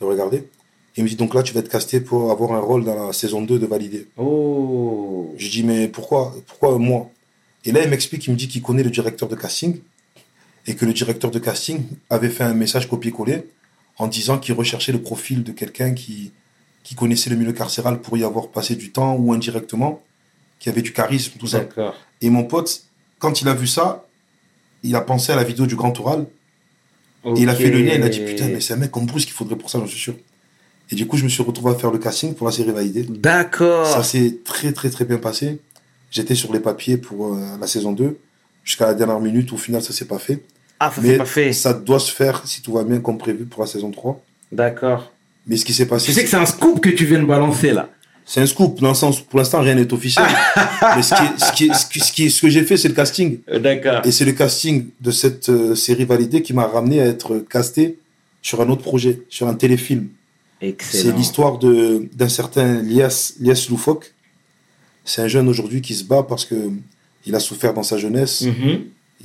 [0.00, 0.48] de regarder.
[0.96, 3.12] Il me dit, donc là, tu vas être casté pour avoir un rôle dans la
[3.12, 4.08] saison 2 de Validée.
[4.16, 5.34] Oh.
[5.36, 7.10] Je dis, mais pourquoi, pourquoi moi?
[7.64, 9.78] Et là, il m'explique, il me dit qu'il connaît le directeur de casting
[10.66, 13.44] et que le directeur de casting avait fait un message copié-collé
[13.98, 16.32] en disant qu'il recherchait le profil de quelqu'un qui,
[16.82, 20.02] qui connaissait le milieu carcéral pour y avoir passé du temps ou indirectement,
[20.58, 21.64] qui avait du charisme, tout ça.
[22.20, 22.84] Et mon pote,
[23.18, 24.06] quand il a vu ça,
[24.82, 26.26] il a pensé à la vidéo du Grand Oral
[27.26, 29.06] et il a fait le lien, il a dit putain, mais c'est un mec comme
[29.06, 30.14] Bruce qu'il faudrait pour ça, j'en suis sûr.
[30.90, 33.04] Et du coup, je me suis retrouvé à faire le casting pour la série Validée.
[33.08, 33.86] D'accord.
[33.86, 35.58] Ça s'est très très très bien passé.
[36.10, 38.16] J'étais sur les papiers pour euh, la saison 2
[38.62, 39.52] jusqu'à la dernière minute.
[39.52, 40.44] Au final, ça s'est pas fait.
[40.78, 41.52] Ah, ça Mais c'est pas fait.
[41.52, 44.20] ça doit se faire si tout va bien comme prévu pour la saison 3.
[44.52, 45.12] D'accord.
[45.48, 47.24] Mais ce qui s'est passé, Tu sais que c'est un scoop que tu viens de
[47.24, 47.88] balancer là.
[48.28, 50.26] C'est un scoop dans le sens pour l'instant rien n'est officiel.
[50.96, 52.62] Mais ce, qui est- ce, qui est- ce, qui- ce, qui est- ce que j'ai
[52.64, 53.38] fait, c'est le casting.
[53.48, 54.02] Euh, D'accord.
[54.04, 57.98] Et c'est le casting de cette euh, série validée qui m'a ramené à être casté
[58.42, 60.08] sur un autre projet, sur un téléfilm.
[60.80, 64.12] C'est l'histoire de d'un certain Lias, Lias Loufoque.
[65.04, 66.56] C'est un jeune aujourd'hui qui se bat parce que
[67.26, 68.42] il a souffert dans sa jeunesse.
[68.42, 68.80] Mhm.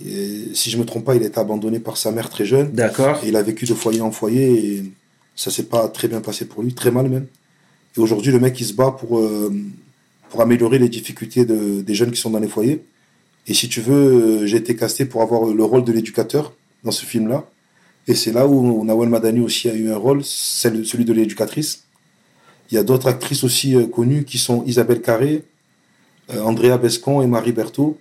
[0.05, 2.71] Et si je me trompe pas, il a été abandonné par sa mère très jeune.
[2.71, 3.19] D'accord.
[3.25, 4.45] Il a vécu de foyer en foyer
[4.75, 4.83] et
[5.35, 7.27] ça s'est pas très bien passé pour lui, très mal même.
[7.97, 9.53] Et aujourd'hui, le mec, il se bat pour, euh,
[10.29, 12.83] pour améliorer les difficultés de, des jeunes qui sont dans les foyers.
[13.47, 13.93] Et si tu veux,
[14.43, 17.45] euh, j'ai été casté pour avoir le rôle de l'éducateur dans ce film-là.
[18.07, 21.83] Et c'est là où Nawal Madani aussi a eu un rôle, celui de l'éducatrice.
[22.71, 25.43] Il y a d'autres actrices aussi euh, connues qui sont Isabelle Carré,
[26.33, 27.99] Andrea Bescon et Marie Berthaud.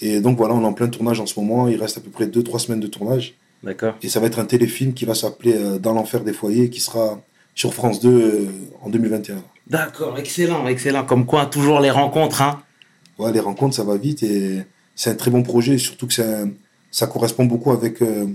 [0.00, 1.66] Et donc voilà, on est en plein tournage en ce moment.
[1.66, 3.34] Il reste à peu près 2-3 semaines de tournage.
[3.64, 3.96] D'accord.
[4.02, 7.20] Et ça va être un téléfilm qui va s'appeler Dans l'enfer des foyers, qui sera
[7.54, 8.46] sur France 2 euh,
[8.82, 9.42] en 2021.
[9.68, 11.04] D'accord, excellent, excellent.
[11.04, 12.62] Comme quoi, toujours les rencontres, hein.
[13.18, 14.62] Ouais, les rencontres, ça va vite et
[14.94, 16.50] c'est un très bon projet, surtout que un-
[16.90, 18.26] ça correspond beaucoup avec euh,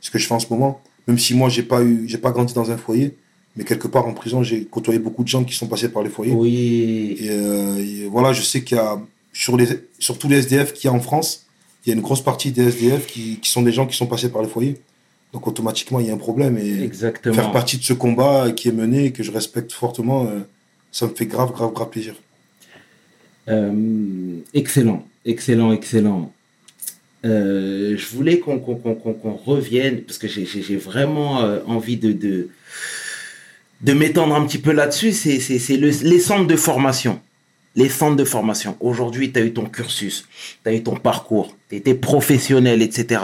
[0.00, 0.80] ce que je fais en ce moment.
[1.08, 3.16] Même si moi, j'ai pas eu, j'ai pas grandi dans un foyer,
[3.56, 6.10] mais quelque part en prison, j'ai côtoyé beaucoup de gens qui sont passés par les
[6.10, 6.32] foyers.
[6.32, 7.16] Oui.
[7.20, 8.98] Et, euh, et voilà, je sais qu'il y a,
[9.32, 9.66] sur, les,
[9.98, 11.46] sur tous les SDF qu'il y a en France,
[11.84, 14.06] il y a une grosse partie des SDF qui, qui sont des gens qui sont
[14.06, 14.80] passés par les foyers.
[15.36, 16.56] Donc automatiquement, il y a un problème.
[16.56, 17.34] Et Exactement.
[17.34, 20.38] faire partie de ce combat qui est mené et que je respecte fortement, euh,
[20.90, 22.14] ça me fait grave, grave, grave plaisir.
[23.48, 26.32] Euh, excellent, excellent, excellent.
[27.26, 28.56] Euh, je voulais qu'on
[29.44, 32.48] revienne, parce que j'ai- vraiment envie de, de,
[33.82, 37.20] de m'étendre un petit peu là-dessus, c'est c'est- c'est le- les centres de formation.
[37.74, 38.74] Les centres de formation.
[38.80, 40.24] Aujourd'hui, tu as eu ton cursus,
[40.62, 43.20] tu as eu ton parcours, tu été professionnel, etc.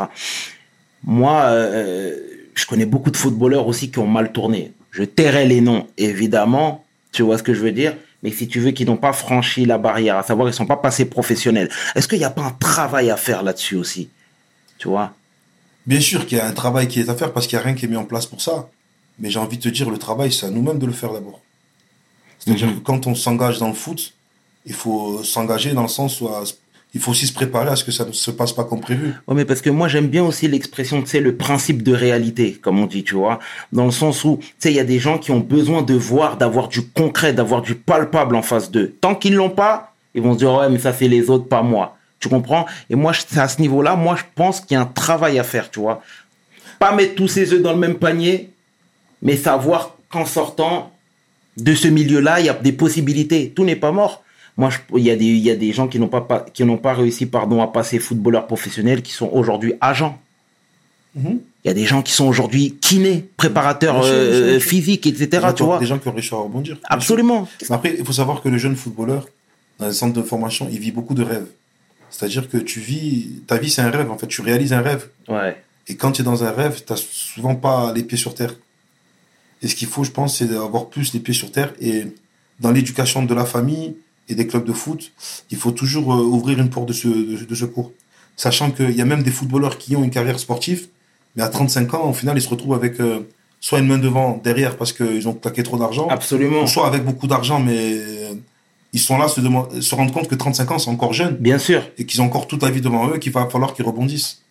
[1.04, 2.16] Moi, euh,
[2.54, 4.72] je connais beaucoup de footballeurs aussi qui ont mal tourné.
[4.90, 8.60] Je tairai les noms, évidemment, tu vois ce que je veux dire, mais si tu
[8.60, 11.70] veux, qui n'ont pas franchi la barrière, à savoir, ils sont pas passés professionnels.
[11.94, 14.08] Est-ce qu'il n'y a pas un travail à faire là-dessus aussi
[14.78, 15.12] Tu vois?
[15.86, 17.66] Bien sûr qu'il y a un travail qui est à faire parce qu'il n'y a
[17.66, 18.68] rien qui est mis en place pour ça.
[19.18, 21.40] Mais j'ai envie de te dire, le travail, c'est à nous-mêmes de le faire d'abord.
[22.38, 22.74] C'est-à-dire Mhm.
[22.76, 24.14] que quand on s'engage dans le foot,
[24.66, 26.44] il faut s'engager dans le sens où à-
[26.94, 29.14] il faut aussi se préparer à ce que ça ne se passe pas comme prévu.
[29.26, 32.52] Ouais, mais parce que moi j'aime bien aussi l'expression, tu sais, le principe de réalité,
[32.60, 33.38] comme on dit, tu vois,
[33.72, 35.94] dans le sens où, tu sais, il y a des gens qui ont besoin de
[35.94, 38.94] voir, d'avoir du concret, d'avoir du palpable en face d'eux.
[39.00, 41.62] Tant qu'ils l'ont pas, ils vont se dire ouais, mais ça c'est les autres, pas
[41.62, 41.96] moi.
[42.20, 42.66] Tu comprends?
[42.88, 45.70] Et moi, à ce niveau-là, moi je pense qu'il y a un travail à faire,
[45.70, 46.02] tu vois.
[46.78, 48.50] Pas mettre tous ses œufs dans le même panier,
[49.22, 50.92] mais savoir qu'en sortant
[51.56, 53.50] de ce milieu-là, il y a des possibilités.
[53.54, 54.22] Tout n'est pas mort.
[54.56, 56.64] Moi, il y a des, il y a des gens qui n'ont pas, pas- qui
[56.64, 60.18] n'ont pas réussi, pardon, à passer footballeurs professionnels, qui sont aujourd'hui agents.
[61.14, 61.40] Mhm.
[61.64, 64.50] Il y a des gens qui sont aujourd'hui kinés, préparateurs Bien sûr, bien sûr, euh,
[64.50, 64.68] bien sûr.
[64.68, 65.28] physiques, etc.
[65.42, 66.78] Gens Tu vois Des gens qui ont réussi à rebondir.
[66.84, 67.48] Absolument.
[67.70, 69.28] Après, il faut savoir que le jeune footballeur,
[69.78, 71.46] dans les centres de formation, il vit beaucoup de rêves.
[72.10, 75.08] C'est-à-dire que tu vis, ta vie c'est un rêve, en fait, tu réalises un rêve.
[75.28, 75.56] Ouais.
[75.88, 78.54] Et quand tu es dans un rêve, tu souvent pas les pieds sur terre.
[79.62, 81.72] Et ce qu'il faut, je pense, c'est d'avoir plus les pieds sur terre.
[81.80, 82.04] Et
[82.60, 83.94] dans l'éducation de la famille
[84.28, 85.12] et des clubs de foot,
[85.50, 87.92] il faut toujours euh, ouvrir une porte de, ce, de, de secours.
[88.36, 90.88] Sachant qu'il y a même des footballeurs qui ont une carrière sportive,
[91.36, 93.20] mais à 35 ans, au final, ils se retrouvent avec euh,
[93.60, 96.62] soit une main devant, derrière, parce qu'ils ont claqué trop d'argent, Absolument.
[96.62, 98.34] ou soit avec beaucoup d'argent, mais euh,
[98.92, 99.40] ils sont là, se,
[99.80, 101.82] se rendre compte que 35 ans, c'est encore jeune Bien sûr.
[101.98, 104.42] et qu'ils ont encore toute la vie devant eux, qu'il va falloir qu'ils rebondissent.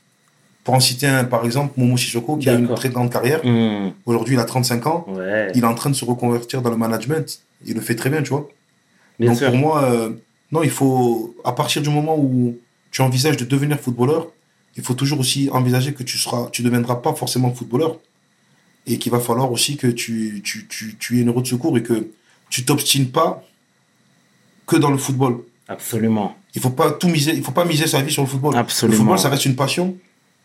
[0.64, 3.44] Pour en citer un, par exemple, Momo Sissoko, qui a une très grande carrière.
[3.44, 3.94] Mmh.
[4.06, 5.06] Aujourd'hui, il a 35 ans.
[5.08, 5.52] Ouais.
[5.56, 7.40] Il est en train de se reconvertir dans le management.
[7.66, 8.48] Il le fait très bien, tu vois.
[9.22, 9.50] Bien Donc sûr.
[9.50, 10.10] pour moi, euh,
[10.52, 12.58] non, il faut, à partir du moment où
[12.90, 14.28] tu envisages de devenir footballeur,
[14.76, 18.00] il faut toujours aussi envisager que tu seras, tu deviendras pas forcément footballeur.
[18.88, 21.78] Et qu'il va falloir aussi que tu, tu, tu, tu aies une route de secours
[21.78, 22.08] et que
[22.50, 23.44] tu t'obstines pas
[24.66, 25.44] que dans le football.
[25.68, 26.36] Absolument.
[26.56, 28.58] Il faut pas tout miser, il faut pas miser sa vie sur le football.
[28.58, 28.94] Absolument.
[28.94, 29.96] Le football, ça reste une passion.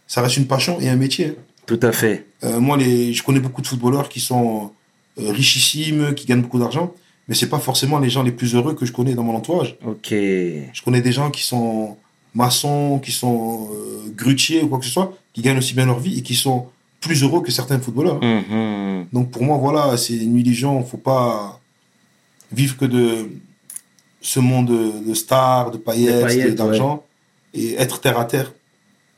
[0.07, 1.35] Ça reste une passion et un métier.
[1.65, 2.27] Tout à fait.
[2.45, 4.71] Euh, moi, les, je connais beaucoup de footballeurs qui sont
[5.19, 6.93] euh, richissimes, qui gagnent beaucoup d'argent,
[7.29, 9.77] mais c'est pas forcément les gens les plus heureux que je connais dans mon entourage.
[9.87, 10.09] Ok.
[10.11, 11.97] Je connais des gens qui sont
[12.35, 15.99] maçons, qui sont euh, grutiers ou quoi que ce soit, qui gagnent aussi bien leur
[15.99, 16.67] vie et qui sont
[17.01, 18.21] plus heureux que certains footballeurs.
[18.23, 19.07] Mhm.
[19.13, 20.83] Donc pour moi, voilà, c'est une illusion.
[20.85, 21.61] Faut pas
[22.53, 23.29] vivre que de
[24.21, 27.05] ce monde de, de stars, de paillettes, paillettes, de- d'argent,
[27.55, 28.53] et être terre à terre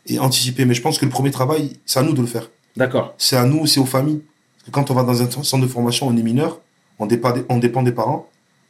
[0.07, 0.65] et anticiper.
[0.65, 2.49] Mais je pense que le premier travail, c'est à nous de le faire.
[2.77, 3.15] D'accord.
[3.19, 4.21] C'est à nous, c'est aux familles.
[4.57, 6.61] Parce que quand on va dans un centre de formation, on est mineur,
[6.99, 8.29] on dépend des, on dépend des parents.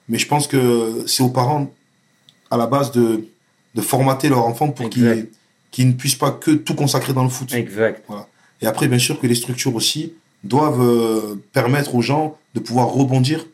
[0.09, 1.71] Mais je pense que c'est aux parents,
[2.51, 3.25] à la base, de,
[3.75, 5.29] de formater leur enfant pour qu'ils
[5.71, 7.53] qu'ils ne puissent pas que tout consacrer dans le foot.
[7.53, 8.03] Exact.
[8.63, 12.89] Et après, bien sûr que les structures aussi doivent euh, permettre aux gens de pouvoir
[12.89, 13.45] rebondir,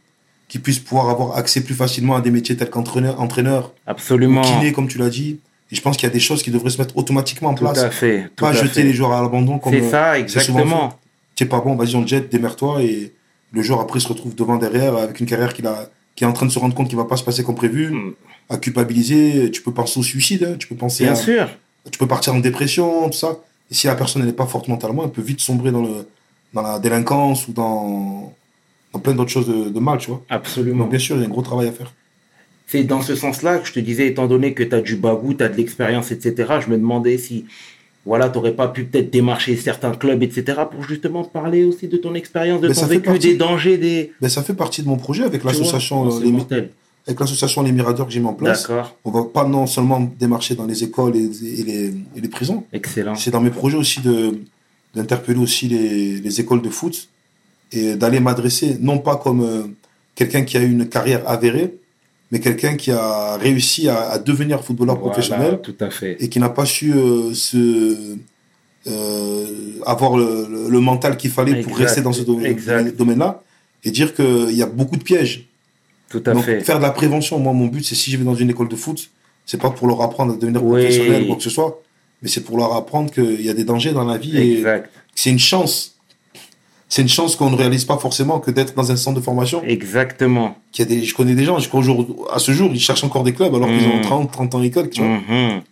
[0.47, 4.43] qu'ils puissent pouvoir avoir accès plus facilement à des métiers tels qu'entraîneur, entraîneur, Absolument.
[4.43, 5.41] kiné, comme tu l'as dit.
[5.73, 7.65] Et je pense qu'il y a des choses qui devraient se mettre automatiquement en Tout
[7.65, 7.79] place.
[7.79, 8.31] à fait.
[8.37, 8.83] Tout Pas à jeter fait.
[8.85, 10.97] les joueurs à l'abandon comme C'est euh, ça, c'est exactement.
[11.35, 12.83] t'es pas bon, vas-y, on te jette, démerde-toi.
[12.83, 13.13] Et
[13.55, 16.33] le joueur, après, se retrouve devant, derrière, avec une carrière qu'il a, qui est en
[16.33, 18.13] train de se rendre compte qu'il va pas se passer comme prévu, Mm.
[18.51, 19.51] à culpabiliser.
[19.51, 21.49] Tu peux penser au suicide, hein, tu peux penser Bien à- sûr.
[21.91, 23.39] tu peux partir en dépression, tout ça.
[23.71, 26.07] Et si la personne n'est pas forte mentalement, elle peut vite sombrer dans, le,
[26.53, 28.33] dans la délinquance ou dans,
[28.93, 30.23] dans plein d'autres choses de, de mal, tu vois.
[30.29, 30.81] Absolument.
[30.85, 31.93] Donc, bien sûr, il y a un gros travail à faire.
[32.67, 35.35] C'est dans ce sens-là que je te disais, étant donné que tu as du bagou,
[35.35, 37.45] tu as de l'expérience, etc., je me demandais si
[38.07, 41.97] voilà, tu n'aurais pas pu peut-être démarcher certains clubs, etc., pour justement parler aussi de
[41.97, 44.13] ton expérience, de Mais ton ça fait vécu, partie- des dangers, des...
[44.21, 46.69] Mais ça fait partie de mon projet avec l'association c'est les,
[47.07, 48.63] avec l'association Les Miradors que j'ai mis en place.
[48.69, 51.87] D'accord, On va pas non seulement démarcher dans les écoles et, et les,
[52.17, 52.65] et les prisons.
[52.73, 53.15] excellent.
[53.15, 54.39] C'est dans mes projets aussi de
[54.95, 57.09] d'interpeller aussi les, les écoles de foot
[57.73, 59.63] et d'aller m'adresser, non pas comme euh,
[60.15, 61.75] quelqu'un qui a eu une carrière avérée,
[62.35, 66.17] mais quelqu'un qui a réussi à, à devenir footballeur Voilà, professionnel tout à fait.
[66.19, 68.17] et qui n'a pas su euh, se
[68.89, 69.47] euh,
[69.87, 73.43] avoir le, le- le mental qu'il fallait pour rester dans ce domaine-là
[73.85, 75.47] et dire qu'il y a beaucoup de pièges.
[76.11, 76.61] Tout à Donc fait.
[76.61, 78.77] faire de la prévention, moi mon but c'est si je vais dans une école de
[78.77, 79.11] foot,
[79.47, 80.81] c'est pas pour leur apprendre à devenir Oui.
[80.83, 81.81] professionnel ou quoi que ce soit,
[82.21, 84.85] mais c'est pour leur apprendre qu'il y a des dangers dans la vie et Exact.
[85.15, 85.94] que c'est une chance.
[86.95, 89.65] C'est une chance qu'on ne réalise pas forcément que d'être dans un centre de formation.
[89.65, 90.57] Exactement.
[90.71, 93.03] Qu'il y a des, je connais des gens, jusqu'au jour, à ce jour, ils cherchent
[93.03, 93.99] encore des clubs alors qu'ils Mm.
[93.99, 95.11] ont 30, 30 ans d'école, tu vois.
[95.29, 95.63] Mhm.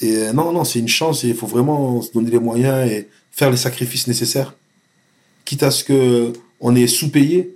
[0.00, 2.90] Et euh, non, non, c'est une chance et il faut vraiment se donner les moyens
[2.90, 4.54] et faire les sacrifices nécessaires.
[5.44, 7.54] Quitte à ce que on est sous-payé,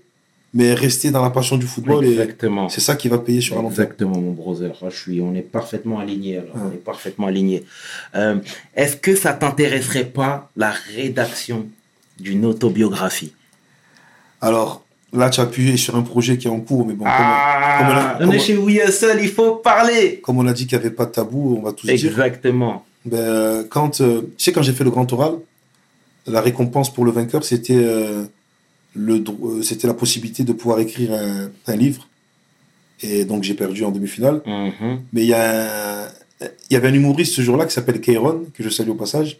[0.52, 2.68] mais rester dans la passion du football Exactement.
[2.68, 3.80] c'est ça qui va payer sur un long terme.
[3.82, 4.72] Exactement, mon brother.
[4.82, 6.36] Ah, Je suis, on est parfaitement alignés.
[6.36, 6.54] alors.
[6.54, 6.62] Ouais.
[6.70, 7.64] On est parfaitement alignés.
[8.14, 8.36] Euh,
[8.76, 11.66] Est-ce que ça t'intéresserait pas la rédaction
[12.20, 13.32] d'une autobiographie
[14.40, 17.78] Alors là, tu as appuyé sur un projet qui est en cours, mais bon, Ah,
[17.78, 20.20] comme, comme on a- on est comme- chez We Hustle, il faut parler.
[20.22, 21.94] comme on a dit qu'il n'y avait pas de tabou, on va tous dire.
[21.94, 22.84] Exactement.
[23.04, 25.34] Ben, euh, quand, euh, tu sais, quand j'ai fait le grand oral,
[26.26, 28.24] la récompense pour le vainqueur, c'était euh,
[28.94, 32.06] le, dro- c'était la possibilité de pouvoir écrire un, un livre.
[33.02, 34.42] Et donc j'ai perdu en demi-finale.
[34.46, 35.00] Mhm.
[35.14, 36.08] Mais il y, a
[36.70, 39.38] y avait un humoriste ce jour-là qui s'appelle Kairon, que je salue au passage,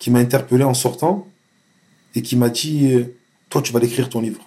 [0.00, 1.28] qui m'a interpellé en sortant
[2.14, 3.14] et qui m'a dit euh,
[3.50, 4.44] Toi, tu vas l'écrire ton livre.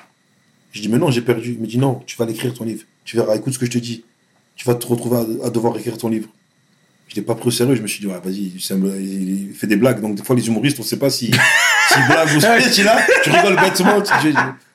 [0.72, 1.54] Je dis Mais non, j'ai perdu.
[1.54, 2.84] Il me dit Non, tu vas l'écrire ton livre.
[3.06, 4.04] Tu verras, écoute ce que je te dis.
[4.56, 6.30] Tu vas te retrouver à, à devoir écrire ton livre.
[7.08, 7.76] Je l'ai pas pris au sérieux.
[7.76, 10.02] Je me suis dit Ouais, vas-y, il fait des blagues.
[10.02, 11.32] Donc, des fois, les humoristes, on sait pas si,
[11.90, 12.40] si blague ou
[12.72, 14.02] si là, tu rigoles bêtement.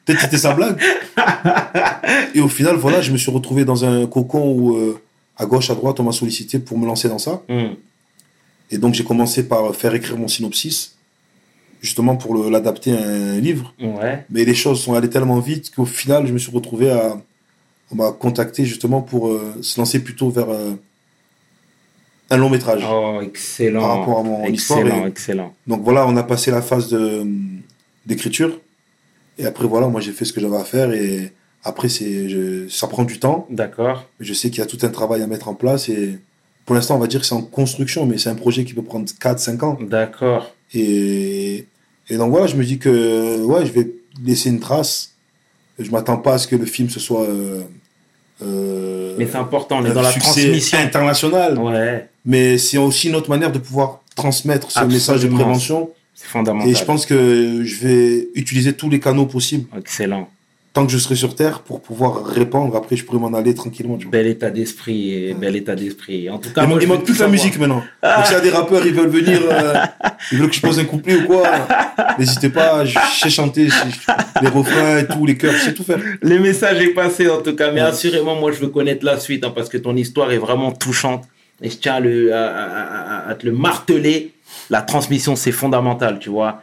[0.04, 0.80] Peut-être que c'était sa blague.
[2.34, 5.00] Et au final, voilà, je me suis retrouvé dans un cocon où, euh,
[5.36, 7.42] à gauche, à droite, on m'a sollicité pour me lancer dans ça.
[7.48, 7.76] Mhm.
[8.70, 10.91] Et donc, j'ai commencé par faire écrire mon synopsis,
[11.82, 13.74] justement pour l'adapter à un livre.
[13.80, 14.24] Ouais.
[14.30, 17.20] Mais les choses sont allées tellement vite qu'au final, je me suis retrouvé à.
[17.90, 20.72] On m'a contacté justement pour euh, se lancer plutôt vers euh,
[22.30, 22.82] un long métrage.
[22.90, 23.80] Oh, excellent.
[23.80, 25.54] Par rapport à mon histoire excellent, et- excellent.
[25.66, 27.26] Donc voilà, on a passé la phase de
[28.06, 28.58] d'écriture.
[29.38, 30.90] Et après, voilà, moi j'ai fait ce que j'avais à faire.
[30.92, 31.32] Et
[31.64, 32.28] après, c'est
[32.70, 33.46] ça prend du temps.
[33.50, 34.08] D'accord.
[34.20, 35.90] Je sais qu'il y a tout un travail à mettre en place.
[35.90, 36.18] Et
[36.64, 38.82] pour l'instant, on va dire que c'est en construction, mais c'est un projet qui peut
[38.82, 39.78] prendre 4-5 ans.
[39.82, 40.50] D'accord.
[40.72, 41.66] Et,
[42.08, 43.90] et donc voilà, je me dis que ouais, je vais
[44.24, 45.10] laisser une trace.
[45.78, 47.22] Je m'attends pas à ce que le film ce soit.
[47.22, 47.62] euh,
[48.42, 50.78] euh, Mais c'est important, on est un dans la transmission.
[50.78, 51.58] international.
[51.58, 54.94] Ouais, Mais c'est aussi une autre manière de pouvoir transmettre ce Absolument.
[54.94, 55.90] message de prévention.
[56.14, 56.68] c'est fondamental.
[56.70, 60.28] Et je pense que je vais utiliser tous les canaux possibles Excellent.
[60.72, 62.74] Tant que je serai sur Terre pour pouvoir répandre.
[62.76, 63.96] Après, je pourrai m'en aller tranquillement.
[63.98, 64.12] tu vois.
[64.12, 66.30] Bel état d'esprit, bel état d'esprit.
[66.30, 67.82] En tout cas, Il moi, il manque tout plus que la musique maintenant.
[68.02, 69.74] Donc, s'il y a des rappeurs, ils veulent venir, euh,
[70.32, 71.42] ils veulent que je pose un couplet ou quoi,
[72.18, 75.84] n'hésitez pas, je sais chanter, je- les refrains et tout, les chœurs, je sais tout
[75.84, 75.98] faire.
[76.22, 77.88] Le message est passé en tout cas, mais Ouais.
[77.88, 81.24] assurément, moi je veux connaître la suite hein, parce que ton histoire est vraiment touchante
[81.60, 84.32] et je tiens à, le, à, à- à- à te le marteler.
[84.70, 86.62] La transmission, c'est fondamental, tu vois.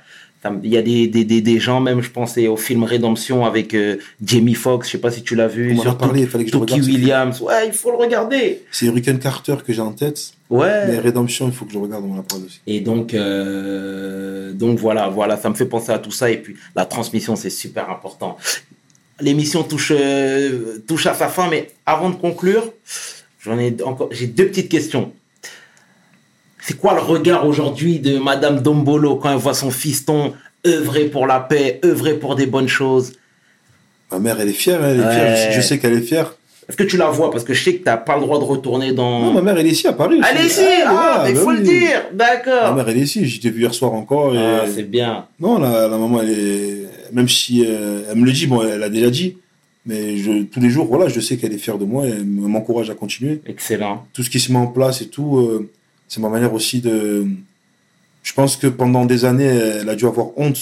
[0.64, 3.74] Il y a des, des, des, des gens, même je pensais au film Rédemption avec
[3.74, 6.46] euh, Jamie Foxx, je sais pas si tu l'as vu, On sur parlé, il fallait
[6.46, 6.82] que je film.
[6.86, 7.42] Williams.
[7.42, 8.62] Ouais, il faut le regarder.
[8.72, 10.88] C'est Hurricane Carter que j'ai en tête, Ouais.
[10.88, 12.62] mais Redemption, il faut que je regarde, on m'en a parlé aussi.
[12.68, 16.32] Et donc, euh, donc voilà, voilà, ça me fait penser à tout ça.
[16.32, 18.38] Et puis la transmission, c'est super important.
[19.22, 22.72] L'émission touche, euh, touche à sa fin, mais avant de conclure,
[23.42, 25.12] j'en ai encore, j'ai deux petites questions.
[26.62, 30.34] C'est quoi le regard aujourd'hui de Madame Dombolo quand elle voit son fiston
[30.68, 33.14] œuvrer pour la paix, œuvrer pour des bonnes choses?
[34.12, 35.14] Ma mère, elle est fière, hein, elle est Ouais.
[35.36, 36.36] fière, je sais- qu'elle est fière.
[36.68, 37.32] Est-ce que tu la vois?
[37.32, 39.22] Parce que je sais que tu n'as pas le droit de retourner dans.
[39.22, 40.22] Non, ma mère, elle est ici à Paris.
[40.30, 40.62] Elle est ici?
[40.86, 41.58] Ah, Ah, mais il bah faut oui.
[41.58, 44.36] le dire Ma D'accord mère, elle est ici, j'étais vu hier soir encore.
[44.36, 44.38] Et...
[44.38, 45.26] Ah, C'est bien.
[45.40, 46.86] Non, la, la maman, elle est.
[47.12, 49.38] Même si euh, elle me le dit, bon, elle a déjà dit,
[49.88, 52.24] mais je, tous les jours, voilà, je sais qu'elle est fière de moi et elle
[52.26, 53.42] m'encourage à continuer.
[53.48, 54.06] Excellent.
[54.14, 55.70] Tout ce qui se met en place et tout, euh,
[56.10, 57.26] c'est ma manière aussi de.
[58.24, 60.60] Je pense que pendant des années, elle a dû avoir honte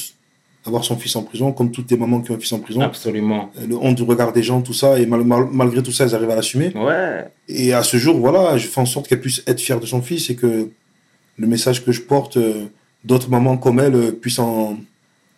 [0.63, 2.81] d'avoir son fils en prison, comme toutes les mamans qui ont un fils en prison.
[2.81, 3.51] Absolument.
[3.67, 6.13] Le honte du regard des gens, tout ça, et mal- mal- malgré tout ça, elles
[6.13, 6.71] arrivent à l'assumer.
[6.75, 7.25] Ouais.
[7.47, 10.01] Et à ce jour, voilà, je fais en sorte qu'elle puisse être fière de son
[10.01, 10.69] fils et que
[11.37, 12.65] le message que je porte, euh,
[13.05, 14.77] d'autres mamans comme elle euh, puissent en,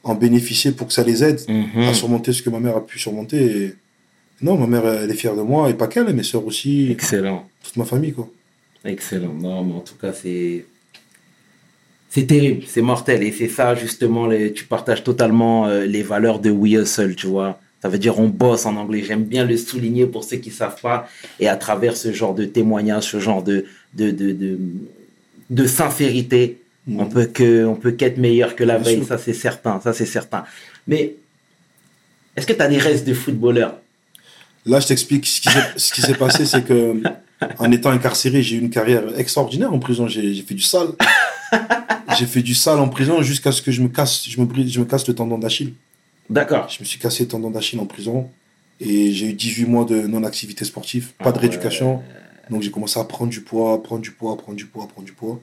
[0.03, 1.83] en bénéficier pour que ça les aide Mhm.
[1.83, 3.37] à surmonter ce que ma mère a pu surmonter.
[3.65, 3.75] Et
[4.41, 7.45] non, ma mère, elle est fière de moi, et pas qu'elle, mes sœurs aussi, Excellent.
[7.63, 8.27] toute ma famille, quoi.
[8.85, 9.33] Excellent.
[9.33, 10.65] Non, mais en tout cas, c'est.
[12.09, 13.21] C'est terrible, c'est mortel.
[13.21, 14.51] Et c'est ça, justement, les...
[14.51, 17.59] tu partages totalement euh, les valeurs de We Hustle, tu vois.
[17.83, 19.03] Ça veut dire on bosse en anglais.
[19.05, 21.07] J'aime bien le souligner pour ceux qui savent pas.
[21.39, 24.57] Et à travers ce genre de témoignage, ce genre de, de, de, de,
[25.51, 26.57] de sincérité,
[26.89, 28.97] on peut que on peut qu'être meilleur que la Bien veille.
[28.97, 29.07] sûr.
[29.07, 29.79] Ça, c'est certain.
[29.79, 30.43] Ça, c'est certain.
[30.87, 31.13] Mais
[32.35, 33.75] Est-ce que tu as des restes de footballeur?
[34.65, 36.95] Là, je t'explique ce qui s'est passé, c'est que
[37.59, 40.07] en étant incarcéré, j'ai eu une carrière extraordinaire en prison.
[40.07, 40.89] J'ai fait du sale.
[42.17, 44.71] j'ai fait du sale en prison jusqu'à ce que je me casse, je me brise,
[44.71, 45.73] je me casse le tendon d'Achille.
[46.29, 46.69] D'accord.
[46.69, 48.29] Je me suis cassé le tendon d'Achille en prison
[48.79, 52.01] et j'ai eu 18 mois de non-activité sportive, pas de Ah rééducation.
[52.49, 55.13] Donc j'ai commencé à prendre du poids, prendre du poids, prendre du poids, prendre du
[55.13, 55.39] poids.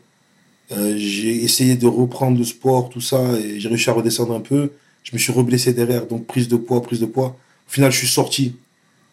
[0.72, 4.40] Euh, j'ai essayé de reprendre le sport, tout ça, et j'ai réussi à redescendre un
[4.40, 4.72] peu.
[5.04, 7.36] Je me suis reblessé derrière, donc prise de poids, prise de poids.
[7.68, 8.56] Au final, je suis sorti.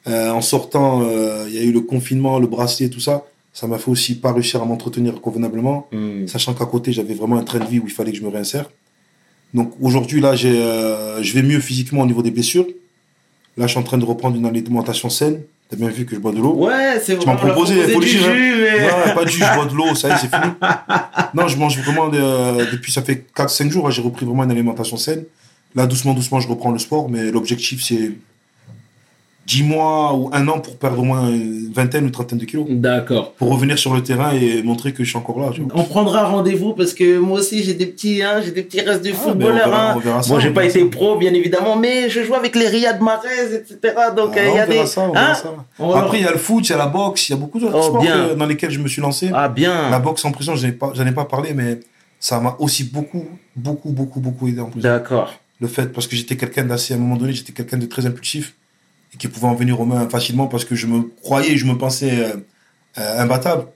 [0.08, 3.24] Euh, en sortant, euh, il y a eu le confinement, le bracelet, tout ça.
[3.54, 6.26] Ça m'a fait aussi pas réussir à m'entretenir convenablement Hmm.
[6.28, 8.30] sachant qu'à côté j'avais vraiment un train de vie où il fallait que je me
[8.30, 8.70] réinsère.
[9.54, 12.66] Donc aujourd'hui là j'ai, euh, je vais mieux physiquement au niveau des blessures.
[13.56, 15.41] Là je suis en train de reprendre une alimentation saine.
[15.70, 16.54] T'as bien vu que je bois de l'eau.
[16.56, 19.14] Ouais, c'est Tu m'as vrai, on a proposé, faut le du dire, hein.
[19.16, 20.54] pas de jus, je bois de l'eau, ça y est, c'est fini.
[21.36, 24.97] Non, je mange vraiment, depuis ça fait 4-5 jours, là, j'ai repris vraiment une alimentation
[24.97, 25.24] saine.
[25.76, 28.12] Là, doucement, doucement, je reprends le sport, mais l'objectif, c'est
[29.45, 32.65] 10 mois ou un an pour perdre au moins une vingtaine ou trentaine de kilos.
[32.69, 33.33] D'accord.
[33.33, 35.49] Pour revenir sur le terrain et montrer que je suis encore là.
[35.75, 39.03] On prendra rendez-vous parce que moi aussi j'ai des petits, hein, j'ai des petits restes
[39.03, 39.67] de Ah, footballeurs.
[39.67, 40.21] mais on verra- hein.
[40.29, 43.77] Bon, j'ai pas été pro bien évidemment, mais je joue avec les Riyad Mahrez, etc.
[44.15, 44.85] Donc Ah, euh, il y a des.
[44.85, 45.53] ça, on hein ça.
[45.77, 47.37] On Après, il y a le foot, il y a la boxe, il y a
[47.37, 48.35] beaucoup d'autres Oh, sports bien.
[48.35, 49.29] dans lesquels je me suis lancé.
[49.33, 49.89] Ah bien.
[49.89, 51.81] La boxe en prison, je n'en ai, pas- j'en ai pas parlé, mais
[52.17, 53.25] ça m'a aussi beaucoup,
[53.57, 54.87] beaucoup, beaucoup, beaucoup aidé en prison.
[54.87, 55.33] D'accord.
[55.59, 58.05] Le fait, parce que j'étais quelqu'un d'assez, à un moment donné, j'étais quelqu'un de très
[58.05, 58.53] impulsif
[59.14, 61.78] et qui pouvait en venir aux mains facilement parce que je me croyais, je me
[61.78, 62.36] pensais euh,
[62.97, 63.68] euh, imbattable.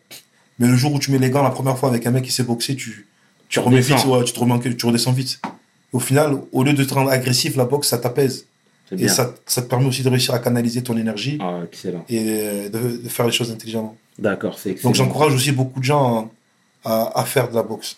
[0.59, 2.31] Mais le jour où tu mets les gants la première fois avec un mec qui
[2.31, 3.07] sait boxer, tu,
[3.49, 5.39] tu remets vite, ouais, tu te remets, tu redescends vite.
[5.93, 8.45] Au final, au lieu de te rendre agressif, la boxe, ça t'apaise.
[8.91, 11.59] Et ça, ça te permet aussi de réussir à canaliser ton énergie Ah,
[12.09, 13.95] et de, de faire les choses intelligemment.
[14.17, 14.89] D'accord, c'est excellent.
[14.89, 16.31] Donc j'encourage aussi beaucoup de gens
[16.85, 17.97] à, à faire de la boxe.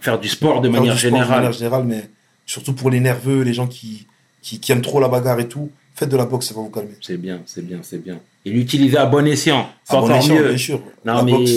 [0.00, 1.28] Faire du sport de Faire manière sport générale.
[1.28, 2.08] De manière générale, mais
[2.46, 4.06] surtout pour les nerveux, les gens qui,
[4.42, 6.70] qui, qui aiment trop la bagarre et tout, faites de la boxe, ça va vous
[6.70, 6.92] calmer.
[7.00, 8.18] C'est bien, c'est bien, c'est bien.
[8.44, 10.48] Et l'utiliser à bon escient, c'est À bon encore escient, mieux.
[10.48, 10.80] bien sûr.
[11.04, 11.52] Non la, mais boxe,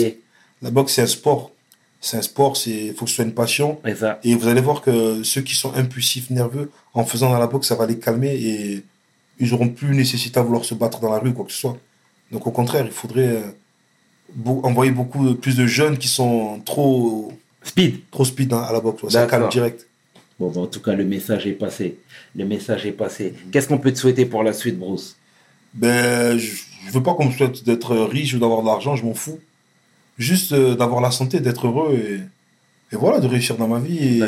[0.62, 1.50] la boxe, c'est un sport.
[2.00, 3.78] C'est un sport, il faut que ce soit une passion.
[3.96, 4.18] ça.
[4.24, 7.68] Et vous allez voir que ceux qui sont impulsifs, nerveux, en faisant dans la boxe,
[7.68, 8.82] ça va les calmer et
[9.38, 11.58] ils auront plus nécessité à vouloir se battre dans la rue ou quoi que ce
[11.58, 11.76] soit.
[12.32, 17.32] Donc au contraire, il faudrait euh, envoyer beaucoup de- plus de jeunes qui sont trop,
[17.62, 18.00] Speed.
[18.10, 19.06] trop speed hein, à la boxe.
[19.08, 19.86] Ça calme direct.
[20.38, 21.98] Bon, bah, en tout cas, le message est passé.
[22.34, 23.34] Le message est passé.
[23.50, 25.16] Qu'est-ce qu'on peut te souhaiter pour la suite, Bruce?
[25.74, 26.52] Ben, je,
[26.90, 29.40] veux pas qu'on me souhaite d'être riche ou d'avoir de l'argent, je m'en fous.
[30.18, 33.98] Juste euh, d'avoir la santé, d'être heureux et, et voilà, de réussir dans ma vie
[33.98, 34.22] et,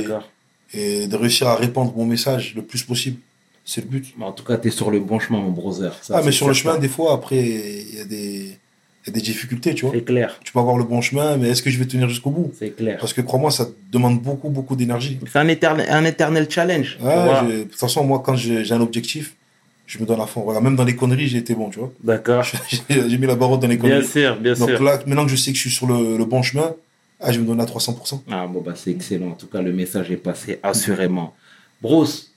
[0.72, 3.18] et de réussir à répandre mon message le plus possible.
[3.64, 4.14] C'est le but.
[4.20, 5.96] En tout cas, tu es sur le bon chemin, mon brother.
[6.02, 8.58] Ça, ah, mais sur le chemin, des fois, après, il y, a des-
[9.06, 9.94] y a des difficultés, tu vois.
[9.94, 10.38] C'est clair.
[10.44, 12.52] Tu peux avoir le bon chemin, mais est-ce que je vais tenir jusqu'au bout?
[12.58, 12.98] C'est clair.
[12.98, 15.18] Parce que crois-moi, ça demande beaucoup, beaucoup d'énergie.
[15.30, 16.98] C'est un éternel, un éternel challenge.
[17.00, 19.34] de toute façon, moi, quand j'ai un objectif,
[19.86, 20.42] je me donne à fond.
[20.42, 21.92] Regarde, même dans les conneries, j'ai été bon, tu vois.
[22.02, 22.42] D'accord.
[22.88, 24.06] J'ai mis la barotte dans les Bien conneries.
[24.06, 24.82] sûr, bien Donc sûr.
[24.82, 26.74] là, maintenant que je sais que je suis sur le, le bon chemin,
[27.20, 28.20] ah, je me donne à 300%.
[28.30, 29.28] Ah bon bah c'est excellent.
[29.28, 31.34] En tout cas, le message est passé assurément.
[31.82, 32.32] Bruce,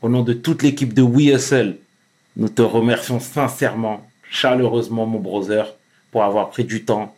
[0.00, 1.76] au nom de toute l'équipe de We Hustle,
[2.36, 5.74] nous te remercions sincèrement, chaleureusement, mon brother,
[6.12, 7.16] pour avoir pris du temps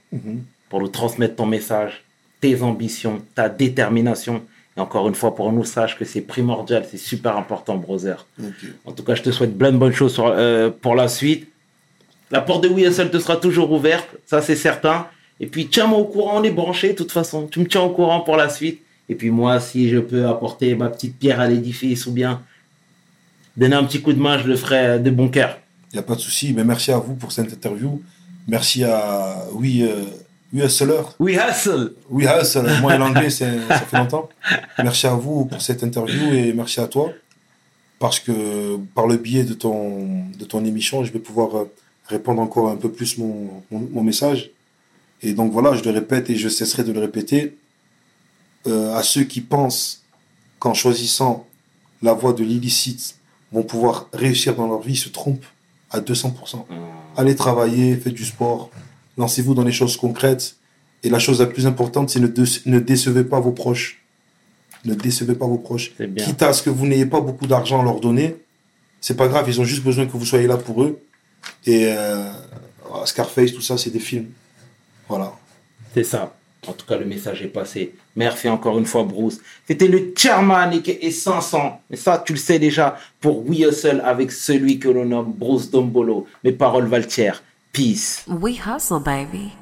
[0.71, 2.03] pour nous transmettre ton message,
[2.41, 4.43] tes ambitions, ta détermination.
[4.77, 8.27] Et encore une fois, pour nous, sache que c'est primordial, c'est super important, brother.
[8.87, 11.49] En tout cas, je te souhaite plein de bonnes choses sur- euh, pour la suite.
[12.31, 15.07] La porte de Hustle te sera toujours ouverte, ça c'est certain.
[15.39, 17.47] Et puis, tiens-moi au courant, on est branché de toute façon.
[17.47, 18.81] Tu me tiens au courant pour la suite.
[19.09, 22.41] Et puis moi, si je peux apporter ma petite pierre à l'édifice ou bien
[23.57, 25.59] donner un petit coup de main, je le ferai de bon cœur.
[25.93, 26.53] Il n'y a pas de souci.
[26.53, 28.03] Mais merci à vous pour cette interview.
[28.47, 30.05] Merci à Oui, euh,
[30.53, 31.03] oui Hustler.
[31.19, 32.67] We Hustle Oui Hustle.
[32.81, 33.47] Moi et l'anglais, ça
[33.81, 34.29] fait longtemps.
[34.79, 37.11] Merci à vous pour cette interview et merci à toi.
[37.99, 41.73] Parce que par le biais de ton, de ton émission, je vais pouvoir euh,
[42.07, 44.51] répondre encore un peu plus mon, mon, mon message.
[45.23, 47.57] Et donc voilà, je le répète et je cesserai de le répéter.
[48.67, 50.05] Euh, à ceux qui pensent
[50.59, 51.47] qu'en choisissant
[52.03, 53.17] la voie de l'illicite
[53.53, 55.47] vont pouvoir réussir dans leur vie, ils se trompent
[55.91, 56.65] à 200%.
[57.17, 58.71] Allez travailler, faites du sport,
[59.19, 60.57] lancez-vous dans les choses concrètes.
[61.03, 64.03] Et la chose la plus importante, c'est ne, dé- ne décevez pas vos proches.
[64.87, 65.93] Ne décevez pas vos proches.
[66.25, 68.37] Quitte à ce que vous n'ayez pas beaucoup d'argent à leur donner,
[69.01, 70.99] c'est pas grave, ils ont juste besoin que vous soyez là pour eux.
[71.67, 72.31] Et euh,
[73.05, 74.29] Scarface, tout ça, c'est des films.
[75.09, 75.33] Voilà.
[75.93, 76.35] C'est ça.
[76.67, 77.95] En tout cas, le message est passé.
[78.17, 79.41] Merci encore une fois, Bruce.
[79.67, 81.81] C'était le chairman et 500.
[81.91, 85.71] Mais ça, tu le sais déjà, pour We Hustle avec celui que l'on nomme Bruce
[85.71, 86.27] Dombolo.
[86.43, 87.07] Mes paroles valent
[87.73, 88.25] Peace.
[88.29, 89.53] We hustle, baby.